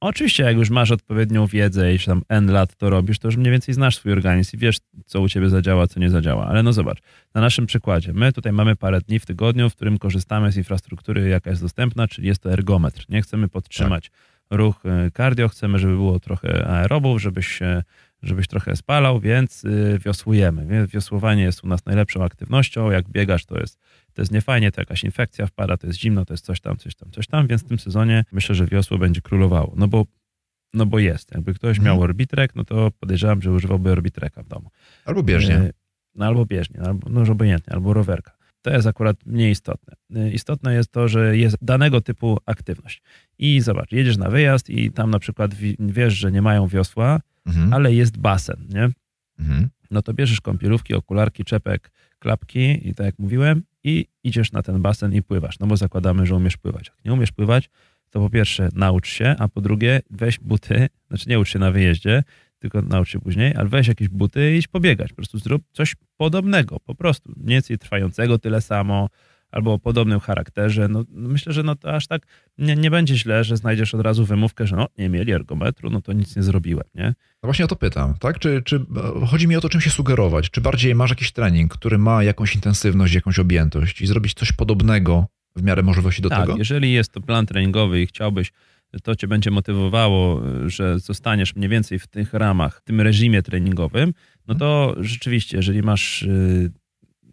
Oczywiście, 0.00 0.42
jak 0.42 0.56
już 0.56 0.70
masz 0.70 0.90
odpowiednią 0.90 1.46
wiedzę 1.46 1.94
i 1.94 1.98
tam 1.98 2.22
N 2.28 2.52
lat 2.52 2.76
to 2.76 2.90
robisz, 2.90 3.18
to 3.18 3.28
już 3.28 3.36
mniej 3.36 3.52
więcej 3.52 3.74
znasz 3.74 3.96
swój 3.96 4.12
organizm 4.12 4.56
i 4.56 4.58
wiesz, 4.58 4.76
co 5.06 5.20
u 5.20 5.28
ciebie 5.28 5.48
zadziała, 5.48 5.86
co 5.86 6.00
nie 6.00 6.10
zadziała. 6.10 6.46
Ale 6.46 6.62
no 6.62 6.72
zobacz, 6.72 6.98
na 7.34 7.40
naszym 7.40 7.66
przykładzie, 7.66 8.12
my 8.12 8.32
tutaj 8.32 8.52
mamy 8.52 8.76
parę 8.76 9.00
dni 9.00 9.18
w 9.18 9.26
tygodniu, 9.26 9.70
w 9.70 9.74
którym 9.74 9.98
korzystamy 9.98 10.52
z 10.52 10.56
infrastruktury, 10.56 11.28
jaka 11.28 11.50
jest 11.50 11.62
dostępna, 11.62 12.08
czyli 12.08 12.28
jest 12.28 12.42
to 12.42 12.52
ergometr. 12.52 13.04
Nie 13.08 13.22
chcemy 13.22 13.48
podtrzymać 13.48 14.10
tak. 14.10 14.58
ruch 14.58 14.82
y, 15.06 15.10
cardio, 15.10 15.48
chcemy, 15.48 15.78
żeby 15.78 15.94
było 15.94 16.20
trochę 16.20 16.66
aerobów, 16.66 17.22
żebyś 17.22 17.46
się 17.46 17.82
żebyś 18.22 18.46
trochę 18.46 18.76
spalał, 18.76 19.20
więc 19.20 19.64
y, 19.64 19.98
wiosłujemy. 20.04 20.86
Wiosłowanie 20.86 21.42
jest 21.42 21.64
u 21.64 21.66
nas 21.66 21.86
najlepszą 21.86 22.24
aktywnością. 22.24 22.90
Jak 22.90 23.08
biegasz, 23.08 23.46
to 23.46 23.58
jest 23.58 23.78
to 24.18 24.22
jest 24.22 24.32
niefajnie, 24.32 24.72
to 24.72 24.80
jakaś 24.80 25.04
infekcja 25.04 25.46
wpada, 25.46 25.76
to 25.76 25.86
jest 25.86 25.98
zimno, 25.98 26.24
to 26.24 26.34
jest 26.34 26.44
coś 26.44 26.60
tam, 26.60 26.76
coś 26.76 26.94
tam, 26.94 27.10
coś 27.10 27.26
tam, 27.26 27.46
więc 27.46 27.64
w 27.64 27.68
tym 27.68 27.78
sezonie 27.78 28.24
myślę, 28.32 28.54
że 28.54 28.66
wiosło 28.66 28.98
będzie 28.98 29.20
królowało, 29.20 29.74
no 29.76 29.88
bo, 29.88 30.06
no 30.74 30.86
bo 30.86 30.98
jest. 30.98 31.34
Jakby 31.34 31.54
ktoś 31.54 31.78
miał 31.78 31.94
mhm. 31.94 32.02
orbitrek, 32.10 32.54
no 32.54 32.64
to 32.64 32.90
podejrzewam, 32.90 33.42
że 33.42 33.52
używałby 33.52 33.90
orbitreka 33.90 34.42
w 34.42 34.48
domu. 34.48 34.70
Albo 35.04 35.22
bieżnie. 35.22 35.54
E, 35.54 35.72
no 36.14 36.26
albo 36.26 36.46
bieżnie, 36.46 36.80
albo, 36.80 37.08
no 37.10 37.20
już 37.20 37.30
obojętnie, 37.30 37.72
albo 37.72 37.94
rowerka. 37.94 38.32
To 38.62 38.70
jest 38.70 38.86
akurat 38.86 39.26
mniej 39.26 39.50
istotne. 39.50 39.94
E, 40.16 40.30
istotne 40.30 40.74
jest 40.74 40.92
to, 40.92 41.08
że 41.08 41.36
jest 41.36 41.56
danego 41.62 42.00
typu 42.00 42.38
aktywność. 42.46 43.02
I 43.38 43.60
zobacz, 43.60 43.92
jedziesz 43.92 44.16
na 44.16 44.30
wyjazd 44.30 44.70
i 44.70 44.90
tam 44.90 45.10
na 45.10 45.18
przykład 45.18 45.54
wiesz, 45.78 46.14
że 46.14 46.32
nie 46.32 46.42
mają 46.42 46.66
wiosła, 46.66 47.20
mhm. 47.46 47.72
ale 47.72 47.94
jest 47.94 48.18
basen, 48.18 48.66
nie? 48.68 48.88
Mhm. 49.38 49.68
No 49.90 50.02
to 50.02 50.14
bierzesz 50.14 50.40
kąpielówki, 50.40 50.94
okularki, 50.94 51.44
czepek, 51.44 51.90
klapki 52.18 52.88
i 52.88 52.94
tak 52.94 53.06
jak 53.06 53.18
mówiłem 53.18 53.62
i 53.84 54.06
idziesz 54.24 54.52
na 54.52 54.62
ten 54.62 54.82
basen 54.82 55.14
i 55.14 55.22
pływasz, 55.22 55.58
no 55.58 55.66
bo 55.66 55.76
zakładamy, 55.76 56.26
że 56.26 56.34
umiesz 56.34 56.56
pływać. 56.56 56.86
Jak 56.86 57.04
nie 57.04 57.12
umiesz 57.12 57.32
pływać, 57.32 57.70
to 58.10 58.20
po 58.20 58.30
pierwsze 58.30 58.68
naucz 58.74 59.08
się, 59.08 59.36
a 59.38 59.48
po 59.48 59.60
drugie 59.60 60.00
weź 60.10 60.38
buty, 60.38 60.88
znaczy 61.08 61.28
nie 61.28 61.38
ucz 61.40 61.48
się 61.48 61.58
na 61.58 61.70
wyjeździe, 61.70 62.22
tylko 62.58 62.82
naucz 62.82 63.08
się 63.08 63.20
później, 63.20 63.54
ale 63.54 63.68
weź 63.68 63.88
jakieś 63.88 64.08
buty 64.08 64.54
i 64.54 64.58
idź 64.58 64.68
pobiegać. 64.68 65.08
Po 65.08 65.16
prostu 65.16 65.38
zrób 65.38 65.62
coś 65.72 65.94
podobnego, 66.16 66.80
po 66.80 66.94
prostu. 66.94 67.32
Mniej 67.36 67.56
więcej 67.56 67.78
trwającego 67.78 68.38
tyle 68.38 68.60
samo, 68.60 69.08
albo 69.50 69.72
o 69.72 69.78
podobnym 69.78 70.20
charakterze, 70.20 70.88
no, 70.88 71.04
no 71.10 71.28
myślę, 71.28 71.52
że 71.52 71.62
no 71.62 71.76
to 71.76 71.94
aż 71.94 72.06
tak 72.06 72.22
nie, 72.58 72.76
nie 72.76 72.90
będzie 72.90 73.16
źle, 73.16 73.44
że 73.44 73.56
znajdziesz 73.56 73.94
od 73.94 74.00
razu 74.00 74.24
wymówkę, 74.24 74.66
że 74.66 74.76
no 74.76 74.86
nie 74.98 75.08
mieli 75.08 75.32
ergometru, 75.32 75.90
no 75.90 76.00
to 76.00 76.12
nic 76.12 76.36
nie 76.36 76.42
zrobiłem, 76.42 76.84
nie? 76.94 77.06
No 77.42 77.46
właśnie 77.46 77.64
o 77.64 77.68
to 77.68 77.76
pytam, 77.76 78.14
tak? 78.20 78.38
Czy, 78.38 78.62
czy 78.64 78.86
chodzi 79.26 79.48
mi 79.48 79.56
o 79.56 79.60
to, 79.60 79.68
czym 79.68 79.80
się 79.80 79.90
sugerować? 79.90 80.50
Czy 80.50 80.60
bardziej 80.60 80.94
masz 80.94 81.10
jakiś 81.10 81.32
trening, 81.32 81.72
który 81.72 81.98
ma 81.98 82.22
jakąś 82.22 82.54
intensywność, 82.54 83.14
jakąś 83.14 83.38
objętość 83.38 84.00
i 84.00 84.06
zrobić 84.06 84.34
coś 84.34 84.52
podobnego 84.52 85.26
w 85.56 85.62
miarę 85.62 85.82
możliwości 85.82 86.22
do 86.22 86.28
tak, 86.28 86.40
tego? 86.40 86.58
jeżeli 86.58 86.92
jest 86.92 87.12
to 87.12 87.20
plan 87.20 87.46
treningowy 87.46 88.02
i 88.02 88.06
chciałbyś 88.06 88.52
to 89.02 89.16
cię 89.16 89.28
będzie 89.28 89.50
motywowało, 89.50 90.42
że 90.66 90.98
zostaniesz 90.98 91.56
mniej 91.56 91.68
więcej 91.68 91.98
w 91.98 92.06
tych 92.06 92.34
ramach, 92.34 92.80
w 92.80 92.84
tym 92.84 93.00
reżimie 93.00 93.42
treningowym, 93.42 94.14
no 94.46 94.54
to 94.54 94.96
rzeczywiście, 95.00 95.56
jeżeli 95.56 95.82
masz 95.82 96.22
y, 96.22 96.70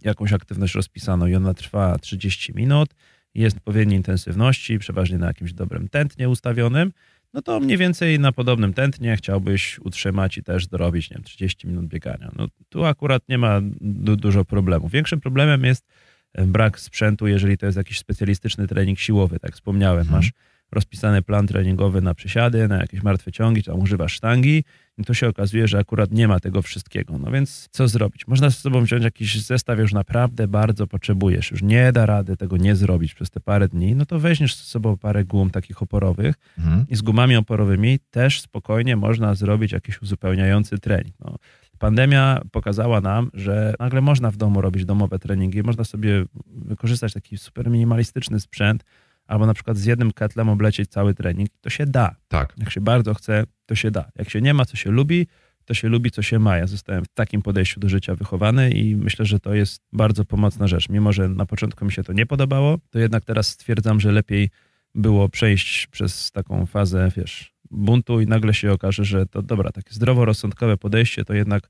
jakąś 0.06 0.34
aktywność 0.34 0.76
rozpisaną 0.76 1.28
i 1.28 1.36
ona 1.36 1.54
trwa 1.54 1.98
30 1.98 2.54
minut, 2.56 2.90
jest 3.36 3.58
odpowiedniej 3.58 3.98
intensywności, 3.98 4.80
przeważnie 4.80 5.18
na 5.18 5.28
jakimś 5.28 5.54
dobrym 5.54 5.90
tętnie 5.90 6.30
ustawionym, 6.30 6.92
no 7.36 7.42
to 7.42 7.60
mniej 7.60 7.78
więcej 7.78 8.20
na 8.20 8.32
podobnym 8.32 8.74
tętnie 8.74 9.18
chciałbyś 9.18 9.80
utrzymać 9.80 10.38
i 10.38 10.44
też 10.44 10.68
dorobić, 10.68 11.10
nie 11.10 11.16
wiem, 11.16 11.24
30 11.24 11.68
minut 11.68 11.86
biegania. 11.86 12.32
No 12.36 12.48
tu 12.70 12.86
akurat 12.86 13.30
nie 13.30 13.38
ma 13.38 13.62
du 13.82 14.16
dużo 14.16 14.46
problemu. 14.46 14.90
Większym 14.90 15.22
problemem 15.22 15.64
jest 15.64 15.86
e, 16.34 16.46
brak 16.46 16.80
sprzętu, 16.80 17.28
jeżeli 17.28 17.58
to 17.58 17.66
jest 17.66 17.78
jakiś 17.78 18.00
specjalistyczny 18.00 18.68
trening 18.68 19.00
siłowy, 19.00 19.40
tak 19.40 19.54
wspomniałem, 19.54 20.04
hmm. 20.04 20.16
masz 20.16 20.32
rozpisany 20.72 21.22
plan 21.22 21.48
treningowy 21.48 22.02
na 22.02 22.14
przysiady, 22.14 22.68
na 22.68 22.78
jakieś 22.78 23.04
martwe 23.04 23.32
ciągi, 23.32 23.64
tam 23.64 23.80
używasz 23.80 24.14
sztangi 24.14 24.64
to 25.04 25.14
się 25.14 25.28
okazuje, 25.28 25.68
że 25.68 25.80
akurat 25.80 26.12
nie 26.12 26.28
ma 26.28 26.40
tego 26.40 26.62
wszystkiego. 26.62 27.18
No 27.18 27.32
więc 27.32 27.68
co 27.72 27.88
zrobić? 27.88 28.28
Można 28.28 28.50
z 28.50 28.58
sobą 28.58 28.84
wziąć 28.84 29.04
jakiś 29.04 29.42
zestaw, 29.42 29.80
już 29.80 29.94
naprawdę 29.94 30.48
bardzo 30.48 30.88
potrzebujesz, 30.88 31.52
już 31.52 31.62
nie 31.62 31.92
da 31.92 32.06
rady 32.06 32.38
tego 32.38 32.58
nie 32.58 32.76
zrobić 32.76 33.14
przez 33.14 33.30
te 33.30 33.40
parę 33.40 33.68
dni, 33.68 33.96
no 33.96 34.06
to 34.06 34.20
weźmiesz 34.20 34.56
z 34.56 34.68
sobą 34.68 34.98
parę 34.98 35.26
gum 35.26 35.50
takich 35.50 35.82
oporowych 35.82 36.36
mhm. 36.58 36.86
i 36.90 36.96
z 36.96 37.02
gumami 37.02 37.36
oporowymi 37.36 38.00
też 38.12 38.42
spokojnie 38.42 38.96
można 38.96 39.36
zrobić 39.36 39.72
jakiś 39.72 40.02
uzupełniający 40.02 40.78
trening. 40.78 41.16
No, 41.20 41.36
pandemia 41.80 42.42
pokazała 42.52 43.02
nam, 43.02 43.30
że 43.34 43.74
nagle 43.80 44.02
można 44.02 44.32
w 44.32 44.38
domu 44.38 44.62
robić 44.62 44.86
domowe 44.86 45.20
treningi, 45.20 45.64
można 45.64 45.84
sobie 45.84 46.26
wykorzystać 46.48 47.14
taki 47.14 47.38
super 47.38 47.70
minimalistyczny 47.70 48.40
sprzęt, 48.40 48.84
albo 49.26 49.46
na 49.46 49.54
przykład 49.54 49.78
z 49.78 49.86
jednym 49.86 50.12
ketlem 50.12 50.50
oblecieć 50.50 50.90
cały 50.90 51.14
trening, 51.14 51.50
to 51.62 51.70
się 51.70 51.86
da. 51.86 52.16
Tak. 52.28 52.54
Jak 52.58 52.72
się 52.72 52.82
bardzo 52.82 53.14
chce, 53.14 53.44
to 53.66 53.76
się 53.76 53.92
da. 53.92 54.12
Jak 54.16 54.30
się 54.30 54.42
nie 54.42 54.54
ma, 54.54 54.66
co 54.66 54.78
się 54.78 54.92
lubi, 54.92 55.28
to 55.66 55.74
się 55.74 55.90
lubi, 55.90 56.12
co 56.12 56.22
się 56.22 56.40
ma. 56.40 56.58
Ja 56.58 56.68
zostałem 56.68 57.06
w 57.06 57.08
takim 57.08 57.42
podejściu 57.42 57.80
do 57.80 57.90
życia 57.90 58.16
wychowany 58.16 58.72
i 58.72 58.96
myślę, 58.96 59.26
że 59.26 59.40
to 59.40 59.54
jest 59.54 59.82
bardzo 59.94 60.26
pomocna 60.26 60.68
rzecz. 60.68 60.90
Mimo, 60.90 61.14
że 61.14 61.30
na 61.30 61.46
początku 61.46 61.86
mi 61.86 61.92
się 61.92 62.04
to 62.04 62.14
nie 62.14 62.26
podobało, 62.26 62.78
to 62.90 63.00
jednak 63.00 63.26
teraz 63.26 63.48
stwierdzam, 63.48 64.00
że 64.00 64.12
lepiej 64.12 64.50
było 64.96 65.30
przejść 65.30 65.88
przez 65.88 66.32
taką 66.32 66.66
fazę, 66.66 67.12
wiesz, 67.18 67.54
buntu 67.72 68.22
i 68.22 68.26
nagle 68.26 68.54
się 68.54 68.72
okaże, 68.72 69.06
że 69.06 69.26
to 69.26 69.42
dobra, 69.42 69.72
takie 69.72 69.94
zdroworozsądkowe 69.94 70.78
podejście 70.78 71.26
to 71.26 71.34
jednak 71.34 71.70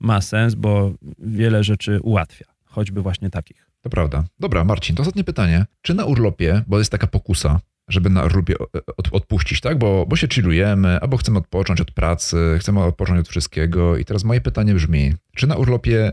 ma 0.00 0.20
sens, 0.20 0.54
bo 0.54 0.94
wiele 1.18 1.64
rzeczy 1.64 2.00
ułatwia, 2.00 2.44
choćby 2.64 3.02
właśnie 3.02 3.30
takich. 3.30 3.70
To 3.84 3.90
prawda. 3.90 4.24
Dobra, 4.40 4.64
Marcin, 4.64 4.96
to 4.96 5.02
ostatnie 5.02 5.24
pytanie. 5.24 5.66
Czy 5.82 5.94
na 5.94 6.04
urlopie, 6.04 6.62
bo 6.66 6.78
jest 6.78 6.90
taka 6.90 7.06
pokusa, 7.06 7.60
żeby 7.88 8.10
na 8.10 8.24
urlopie 8.24 8.54
od, 8.96 9.08
odpuścić, 9.12 9.60
tak? 9.60 9.78
Bo, 9.78 10.06
bo 10.06 10.16
się 10.16 10.28
chillujemy, 10.28 11.00
albo 11.00 11.16
chcemy 11.16 11.38
odpocząć 11.38 11.80
od 11.80 11.90
pracy, 11.90 12.56
chcemy 12.60 12.82
odpocząć 12.82 13.20
od 13.20 13.28
wszystkiego. 13.28 13.96
I 13.96 14.04
teraz 14.04 14.24
moje 14.24 14.40
pytanie 14.40 14.74
brzmi, 14.74 15.14
czy 15.36 15.46
na 15.46 15.56
urlopie 15.56 16.12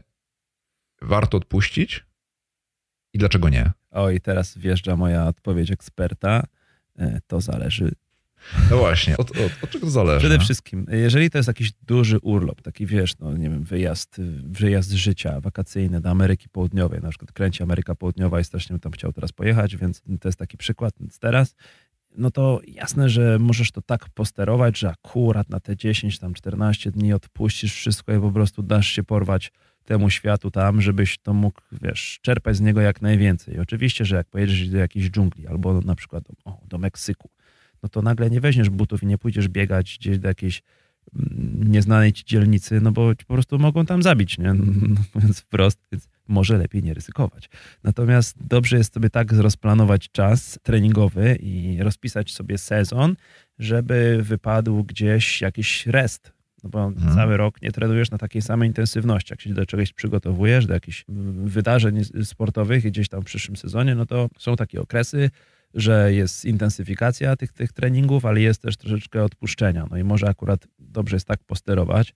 warto 1.01 1.37
odpuścić 1.37 2.05
i 3.13 3.17
dlaczego 3.17 3.49
nie? 3.49 3.71
Oj, 3.91 4.21
teraz 4.21 4.57
wjeżdża 4.57 4.95
moja 4.95 5.27
odpowiedź 5.27 5.71
eksperta. 5.71 6.43
E, 6.99 7.19
to 7.27 7.41
zależy 7.41 7.91
no 8.71 8.77
właśnie, 8.77 9.17
od, 9.17 9.31
od, 9.31 9.51
od, 9.63 9.69
czego 9.69 9.85
to 9.85 9.91
zależy? 9.91 10.19
Przede 10.19 10.39
wszystkim, 10.39 10.85
jeżeli 10.91 11.29
to 11.29 11.37
jest 11.37 11.47
jakiś 11.47 11.71
duży 11.71 12.19
urlop, 12.19 12.61
taki 12.61 12.85
wiesz, 12.85 13.17
no 13.19 13.37
nie 13.37 13.49
wiem, 13.49 13.63
wyjazd, 13.63 14.21
wyjazd 14.43 14.91
życia 14.91 15.39
wakacyjny 15.39 16.01
do 16.01 16.09
Ameryki 16.09 16.49
Południowej, 16.49 17.01
na 17.01 17.09
przykład 17.09 17.31
kręci 17.31 17.63
Ameryka 17.63 17.95
Południowa 17.95 18.39
i 18.39 18.43
strasznie 18.43 18.79
tam 18.79 18.91
chciał 18.91 19.13
teraz 19.13 19.31
pojechać, 19.31 19.77
więc 19.77 20.01
to 20.19 20.27
jest 20.27 20.39
taki 20.39 20.57
przykład. 20.57 20.93
Więc 20.99 21.19
teraz, 21.19 21.55
no 22.17 22.31
to 22.31 22.59
jasne, 22.67 23.09
że 23.09 23.39
możesz 23.39 23.71
to 23.71 23.81
tak 23.81 24.09
posterować, 24.09 24.79
że 24.79 24.89
akurat 24.89 25.49
na 25.49 25.59
te 25.59 25.77
10, 25.77 26.19
tam 26.19 26.33
14 26.33 26.91
dni 26.91 27.13
odpuścisz 27.13 27.73
wszystko 27.73 28.13
i 28.13 28.19
po 28.19 28.31
prostu 28.31 28.63
dasz 28.63 28.87
się 28.87 29.03
porwać 29.03 29.51
temu 29.85 30.09
światu 30.09 30.51
tam, 30.51 30.81
żebyś 30.81 31.17
to 31.17 31.33
mógł, 31.33 31.61
wiesz, 31.71 32.19
czerpać 32.21 32.55
z 32.55 32.61
niego 32.61 32.81
jak 32.81 33.01
najwięcej. 33.01 33.59
Oczywiście, 33.59 34.05
że 34.05 34.15
jak 34.15 34.27
pojedziesz 34.27 34.69
do 34.69 34.77
jakiejś 34.77 35.09
dżungli 35.09 35.47
albo 35.47 35.81
na 35.81 35.95
przykład 35.95 36.23
o, 36.45 36.61
do 36.65 36.77
Meksyku, 36.77 37.29
no 37.83 37.89
to 37.89 38.01
nagle 38.01 38.29
nie 38.29 38.41
weźmiesz 38.41 38.69
butów 38.69 39.03
i 39.03 39.05
nie 39.05 39.17
pójdziesz 39.17 39.47
biegać 39.47 39.97
gdzieś 39.99 40.19
do 40.19 40.27
jakiejś 40.27 40.61
mm, 41.15 41.71
nieznanej 41.71 42.13
ci 42.13 42.25
dzielnicy, 42.25 42.81
no 42.81 42.91
bo 42.91 43.11
po 43.27 43.33
prostu 43.33 43.59
mogą 43.59 43.85
tam 43.85 44.03
zabić, 44.03 44.37
nie? 44.37 44.53
No, 44.53 44.65
mówiąc 45.15 45.39
wprost. 45.39 45.79
Więc 45.91 46.09
może 46.27 46.57
lepiej 46.57 46.83
nie 46.83 46.93
ryzykować. 46.93 47.49
Natomiast 47.83 48.47
dobrze 48.47 48.77
jest 48.77 48.93
sobie 48.93 49.09
tak 49.09 49.31
rozplanować 49.31 50.11
czas 50.11 50.59
treningowy 50.63 51.35
i 51.35 51.77
rozpisać 51.83 52.33
sobie 52.33 52.57
sezon, 52.57 53.15
żeby 53.59 54.19
wypadł 54.23 54.83
gdzieś 54.83 55.41
jakiś 55.41 55.87
rest. 55.87 56.31
No 56.63 56.69
bo 56.69 56.91
hmm. 56.95 57.15
cały 57.15 57.37
rok 57.37 57.61
nie 57.61 57.71
trenujesz 57.71 58.11
na 58.11 58.17
takiej 58.17 58.41
samej 58.41 58.67
intensywności. 58.67 59.33
Jak 59.33 59.41
się 59.41 59.53
do 59.53 59.65
czegoś 59.65 59.93
przygotowujesz, 59.93 60.65
do 60.65 60.73
jakichś 60.73 61.05
wydarzeń 61.43 62.03
sportowych 62.23 62.83
gdzieś 62.83 63.09
tam 63.09 63.21
w 63.21 63.25
przyszłym 63.25 63.57
sezonie, 63.57 63.95
no 63.95 64.05
to 64.05 64.29
są 64.37 64.55
takie 64.55 64.81
okresy, 64.81 65.29
że 65.73 66.13
jest 66.13 66.45
intensyfikacja 66.45 67.35
tych, 67.35 67.53
tych 67.53 67.73
treningów, 67.73 68.25
ale 68.25 68.41
jest 68.41 68.61
też 68.61 68.77
troszeczkę 68.77 69.23
odpuszczenia. 69.23 69.87
No 69.91 69.97
i 69.97 70.03
może 70.03 70.27
akurat 70.27 70.67
dobrze 70.79 71.15
jest 71.15 71.27
tak 71.27 71.43
posterować, 71.43 72.13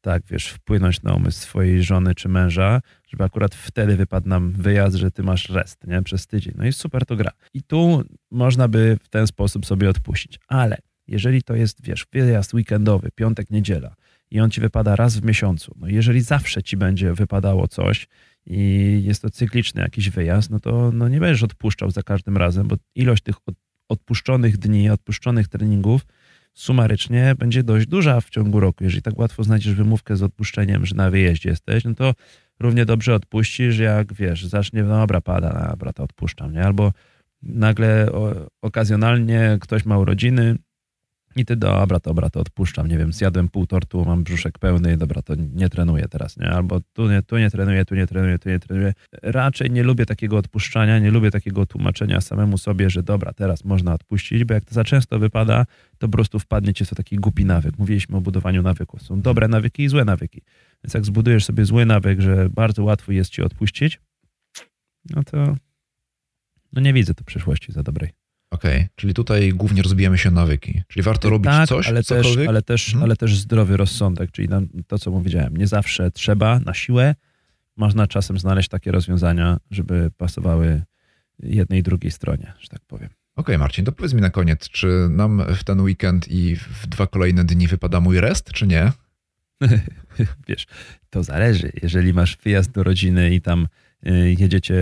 tak, 0.00 0.22
wiesz, 0.30 0.48
wpłynąć 0.48 1.02
na 1.02 1.14
umysł 1.14 1.40
swojej 1.40 1.82
żony 1.82 2.14
czy 2.14 2.28
męża, 2.28 2.80
żeby 3.08 3.24
akurat 3.24 3.54
wtedy 3.54 3.96
wypadł 3.96 4.28
nam 4.28 4.52
wyjazd, 4.52 4.96
że 4.96 5.10
ty 5.10 5.22
masz 5.22 5.48
rest, 5.48 5.86
nie, 5.86 6.02
przez 6.02 6.26
tydzień. 6.26 6.54
No 6.56 6.66
i 6.66 6.72
super 6.72 7.06
to 7.06 7.16
gra. 7.16 7.30
I 7.54 7.62
tu 7.62 8.04
można 8.30 8.68
by 8.68 8.98
w 9.02 9.08
ten 9.08 9.26
sposób 9.26 9.66
sobie 9.66 9.90
odpuścić. 9.90 10.40
Ale 10.48 10.78
jeżeli 11.06 11.42
to 11.42 11.54
jest, 11.54 11.82
wiesz, 11.82 12.06
wyjazd 12.12 12.54
weekendowy, 12.54 13.08
piątek, 13.14 13.50
niedziela 13.50 13.94
i 14.30 14.40
on 14.40 14.50
ci 14.50 14.60
wypada 14.60 14.96
raz 14.96 15.16
w 15.16 15.24
miesiącu, 15.24 15.74
no 15.80 15.88
jeżeli 15.88 16.20
zawsze 16.20 16.62
ci 16.62 16.76
będzie 16.76 17.14
wypadało 17.14 17.68
coś 17.68 18.08
i 18.46 19.00
jest 19.04 19.22
to 19.22 19.30
cykliczny 19.30 19.82
jakiś 19.82 20.10
wyjazd, 20.10 20.50
no 20.50 20.60
to 20.60 20.90
no 20.94 21.08
nie 21.08 21.20
będziesz 21.20 21.42
odpuszczał 21.42 21.90
za 21.90 22.02
każdym 22.02 22.36
razem, 22.36 22.68
bo 22.68 22.76
ilość 22.94 23.22
tych 23.22 23.36
odpuszczonych 23.88 24.56
dni, 24.58 24.90
odpuszczonych 24.90 25.48
treningów 25.48 26.06
sumarycznie 26.54 27.34
będzie 27.38 27.62
dość 27.62 27.86
duża 27.86 28.20
w 28.20 28.30
ciągu 28.30 28.60
roku. 28.60 28.84
Jeżeli 28.84 29.02
tak 29.02 29.18
łatwo 29.18 29.44
znajdziesz 29.44 29.74
wymówkę 29.74 30.16
z 30.16 30.22
odpuszczeniem, 30.22 30.86
że 30.86 30.94
na 30.94 31.10
wyjeździe 31.10 31.48
jesteś, 31.48 31.84
no 31.84 31.94
to 31.94 32.14
równie 32.60 32.84
dobrze 32.84 33.14
odpuścisz, 33.14 33.78
jak 33.78 34.12
wiesz, 34.12 34.46
zacznie, 34.46 34.82
no 34.82 34.88
dobra, 34.88 35.20
pada, 35.20 35.66
dobra, 35.70 35.92
to 35.92 36.02
odpuszczam, 36.04 36.52
nie? 36.52 36.64
Albo 36.64 36.92
nagle 37.42 38.12
o, 38.12 38.34
okazjonalnie 38.62 39.58
ktoś 39.60 39.84
ma 39.84 39.98
urodziny, 39.98 40.56
i 41.38 41.44
ty, 41.44 41.56
dobra, 41.56 41.98
dobra, 41.98 42.30
to 42.30 42.40
odpuszczam, 42.40 42.86
nie 42.86 42.98
wiem, 42.98 43.12
zjadłem 43.12 43.48
pół 43.48 43.66
tortu, 43.66 44.04
mam 44.04 44.24
brzuszek 44.24 44.58
pełny, 44.58 44.96
dobra, 44.96 45.22
to 45.22 45.34
nie 45.34 45.68
trenuję 45.68 46.08
teraz, 46.08 46.36
nie? 46.36 46.50
Albo 46.50 46.80
tu 46.80 47.10
nie, 47.10 47.22
tu 47.22 47.38
nie 47.38 47.50
trenuję, 47.50 47.84
tu 47.84 47.94
nie 47.94 48.06
trenuję, 48.06 48.38
tu 48.38 48.48
nie 48.48 48.58
trenuję. 48.58 48.94
Raczej 49.22 49.70
nie 49.70 49.82
lubię 49.82 50.06
takiego 50.06 50.36
odpuszczania, 50.36 50.98
nie 50.98 51.10
lubię 51.10 51.30
takiego 51.30 51.66
tłumaczenia 51.66 52.20
samemu 52.20 52.58
sobie, 52.58 52.90
że 52.90 53.02
dobra, 53.02 53.32
teraz 53.32 53.64
można 53.64 53.94
odpuścić, 53.94 54.44
bo 54.44 54.54
jak 54.54 54.64
to 54.64 54.74
za 54.74 54.84
często 54.84 55.18
wypada, 55.18 55.66
to 55.98 56.08
po 56.08 56.12
prostu 56.12 56.38
wpadnie 56.38 56.74
ci 56.74 56.84
w 56.84 56.90
taki 56.94 57.16
głupi 57.16 57.44
nawyk. 57.44 57.78
Mówiliśmy 57.78 58.16
o 58.16 58.20
budowaniu 58.20 58.62
nawyków. 58.62 59.02
Są 59.02 59.20
dobre 59.20 59.48
nawyki 59.48 59.82
i 59.82 59.88
złe 59.88 60.04
nawyki. 60.04 60.42
Więc 60.84 60.94
jak 60.94 61.04
zbudujesz 61.04 61.44
sobie 61.44 61.64
zły 61.64 61.86
nawyk, 61.86 62.20
że 62.20 62.48
bardzo 62.50 62.84
łatwo 62.84 63.12
jest 63.12 63.30
ci 63.30 63.42
odpuścić, 63.42 64.00
no 65.10 65.22
to 65.22 65.56
no 66.72 66.80
nie 66.80 66.92
widzę 66.92 67.14
tu 67.14 67.24
przyszłości 67.24 67.72
za 67.72 67.82
dobrej. 67.82 68.17
Okej, 68.50 68.76
okay. 68.76 68.88
czyli 68.96 69.14
tutaj 69.14 69.52
głównie 69.52 69.82
rozbijamy 69.82 70.18
się 70.18 70.30
nawyki. 70.30 70.82
Czyli 70.88 71.02
warto 71.02 71.30
robić 71.30 71.50
tak, 71.50 71.68
coś, 71.68 71.88
ale 71.88 72.02
też, 72.02 72.38
ale, 72.48 72.62
też, 72.62 72.88
mhm. 72.88 73.04
ale 73.04 73.16
też 73.16 73.38
zdrowy 73.38 73.76
rozsądek, 73.76 74.30
czyli 74.30 74.48
to, 74.86 74.98
co 74.98 75.10
powiedziałem. 75.10 75.56
Nie 75.56 75.66
zawsze 75.66 76.10
trzeba 76.10 76.60
na 76.60 76.74
siłę. 76.74 77.14
Można 77.76 78.06
czasem 78.06 78.38
znaleźć 78.38 78.68
takie 78.68 78.92
rozwiązania, 78.92 79.56
żeby 79.70 80.10
pasowały 80.16 80.82
jednej 81.42 81.80
i 81.80 81.82
drugiej 81.82 82.10
stronie, 82.10 82.52
że 82.60 82.68
tak 82.68 82.80
powiem. 82.86 83.08
Okej, 83.08 83.54
okay, 83.54 83.58
Marcin, 83.58 83.84
to 83.84 83.92
powiedz 83.92 84.14
mi 84.14 84.20
na 84.20 84.30
koniec, 84.30 84.68
czy 84.68 85.08
nam 85.10 85.42
w 85.54 85.64
ten 85.64 85.80
weekend 85.80 86.28
i 86.28 86.56
w 86.56 86.86
dwa 86.86 87.06
kolejne 87.06 87.44
dni 87.44 87.68
wypada 87.68 88.00
mój 88.00 88.20
rest, 88.20 88.52
czy 88.52 88.66
nie? 88.66 88.92
Wiesz, 90.48 90.66
to 91.10 91.22
zależy. 91.22 91.72
Jeżeli 91.82 92.12
masz 92.12 92.36
wyjazd 92.36 92.70
do 92.70 92.82
rodziny 92.82 93.34
i 93.34 93.40
tam 93.40 93.68
y, 94.06 94.34
jedziecie 94.38 94.74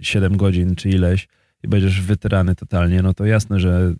7 0.00 0.36
godzin 0.36 0.74
czy 0.74 0.88
ileś, 0.88 1.28
i 1.62 1.68
będziesz 1.68 2.00
wytyrany 2.00 2.54
totalnie, 2.54 3.02
no 3.02 3.14
to 3.14 3.24
jasne, 3.24 3.60
że 3.60 3.94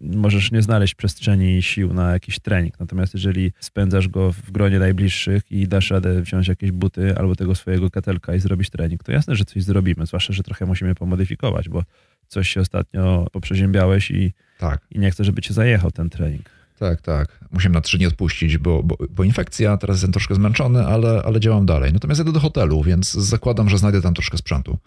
możesz 0.00 0.52
nie 0.52 0.62
znaleźć 0.62 0.94
przestrzeni 0.94 1.56
i 1.56 1.62
sił 1.62 1.94
na 1.94 2.12
jakiś 2.12 2.38
trening. 2.38 2.80
Natomiast 2.80 3.14
jeżeli 3.14 3.52
spędzasz 3.60 4.08
go 4.08 4.32
w 4.32 4.50
gronie 4.50 4.78
najbliższych 4.78 5.52
i 5.52 5.68
dasz 5.68 5.90
radę 5.90 6.22
wziąć 6.22 6.48
jakieś 6.48 6.72
buty 6.72 7.16
albo 7.18 7.36
tego 7.36 7.54
swojego 7.54 7.90
ketelka 7.90 8.34
i 8.34 8.40
zrobić 8.40 8.70
trening, 8.70 9.04
to 9.04 9.12
jasne, 9.12 9.36
że 9.36 9.44
coś 9.44 9.62
zrobimy. 9.62 10.06
Zwłaszcza, 10.06 10.32
że 10.32 10.42
trochę 10.42 10.66
musimy 10.66 10.94
pomodyfikować, 10.94 11.68
bo 11.68 11.82
coś 12.28 12.48
się 12.48 12.60
ostatnio 12.60 13.26
poprzeziębiałeś 13.32 14.10
i, 14.10 14.32
tak. 14.58 14.86
i 14.90 14.98
nie 14.98 15.10
chcę, 15.10 15.24
żeby 15.24 15.42
cię 15.42 15.54
zajechał 15.54 15.90
ten 15.90 16.10
trening. 16.10 16.50
Tak, 16.78 17.00
tak. 17.00 17.40
Musimy 17.50 17.74
na 17.74 17.80
trzy 17.80 17.98
dni 17.98 18.06
odpuścić, 18.06 18.58
bo, 18.58 18.82
bo, 18.82 18.96
bo, 19.10 19.24
infekcja, 19.24 19.76
teraz 19.76 19.96
jestem 19.96 20.12
troszkę 20.12 20.34
zmęczony, 20.34 20.86
ale, 20.86 21.22
ale 21.24 21.40
działam 21.40 21.66
dalej. 21.66 21.92
Natomiast 21.92 22.18
jadę 22.18 22.32
do 22.32 22.40
hotelu, 22.40 22.82
więc 22.82 23.12
zakładam, 23.12 23.68
że 23.68 23.78
znajdę 23.78 24.02
tam 24.02 24.14
troszkę 24.14 24.38
sprzętu. 24.38 24.78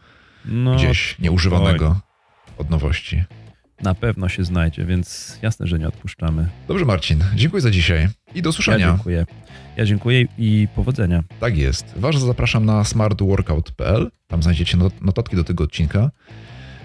No, 0.45 0.75
Gdzieś 0.75 1.19
nieużywanego. 1.19 1.87
Oj 1.87 2.06
od 2.57 2.69
nowości. 2.69 3.23
Na 3.81 3.95
pewno 3.95 4.29
się 4.29 4.43
znajdzie, 4.43 4.85
więc 4.85 5.37
jasne, 5.41 5.67
że 5.67 5.79
nie 5.79 5.87
odpuszczamy. 5.87 6.47
Dobrze, 6.67 6.85
Marcin. 6.85 7.23
Dziękuję 7.35 7.61
za 7.61 7.71
dzisiaj 7.71 8.07
i 8.35 8.41
do 8.41 8.49
usłyszenia. 8.49 8.85
Ja 8.85 8.93
dziękuję. 8.93 9.25
Ja 9.77 9.85
dziękuję 9.85 10.25
i 10.37 10.67
powodzenia. 10.75 11.23
Tak 11.39 11.57
jest. 11.57 11.93
Was 11.95 12.15
zapraszam 12.15 12.65
na 12.65 12.83
smartworkout.pl. 12.83 14.11
Tam 14.27 14.43
znajdziecie 14.43 14.77
notatki 15.01 15.35
do 15.35 15.43
tego 15.43 15.63
odcinka. 15.63 16.11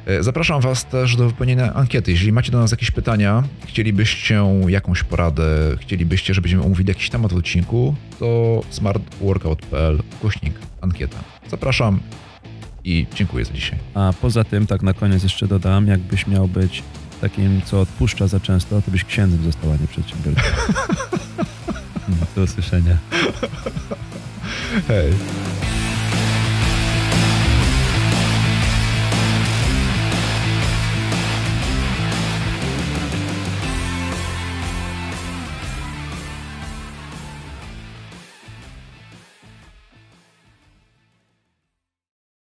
E, 0.07 0.23
zapraszam 0.23 0.61
Was 0.61 0.87
też 0.87 1.17
do 1.17 1.29
wypełnienia 1.29 1.75
ankiety. 1.75 2.11
Jeżeli 2.11 2.33
macie 2.33 2.53
do 2.53 2.59
nas 2.59 2.71
jakieś 2.71 2.91
pytania, 2.91 3.43
chcielibyście 3.67 4.45
jakąś 4.69 5.03
poradę, 5.03 5.77
chcielibyście, 5.81 6.35
żebyśmy 6.35 6.63
omówili 6.63 6.89
jakiś 6.89 7.11
temat 7.11 7.33
w 7.33 7.37
odcinku, 7.37 7.95
to 8.19 8.63
smartworkout.pl, 8.71 10.03
kośnik, 10.23 10.55
ankieta. 10.81 11.19
Zapraszam 11.51 12.01
i 12.85 13.07
dziękuję 13.15 13.45
za 13.45 13.53
dzisiaj. 13.53 13.79
A 13.95 14.13
poza 14.21 14.45
tym, 14.45 14.67
tak 14.67 14.83
na 14.83 14.95
koniec 14.95 15.23
jeszcze 15.23 15.49
dodam, 15.49 15.87
jakbyś 15.87 16.27
miał 16.27 16.49
być 16.49 16.83
takim, 17.21 17.63
co 17.65 17.81
odpuszcza 17.81 18.29
za 18.29 18.41
często, 18.41 18.83
to 18.83 18.91
byś 18.91 19.05
księdzem 19.05 19.45
został, 19.45 19.71
a 19.71 19.77
nie 19.77 19.87
przedsiębiorcą. 19.87 20.43
Do 22.37 22.43
usłyszenia. 22.43 22.97
Hej. 24.89 25.13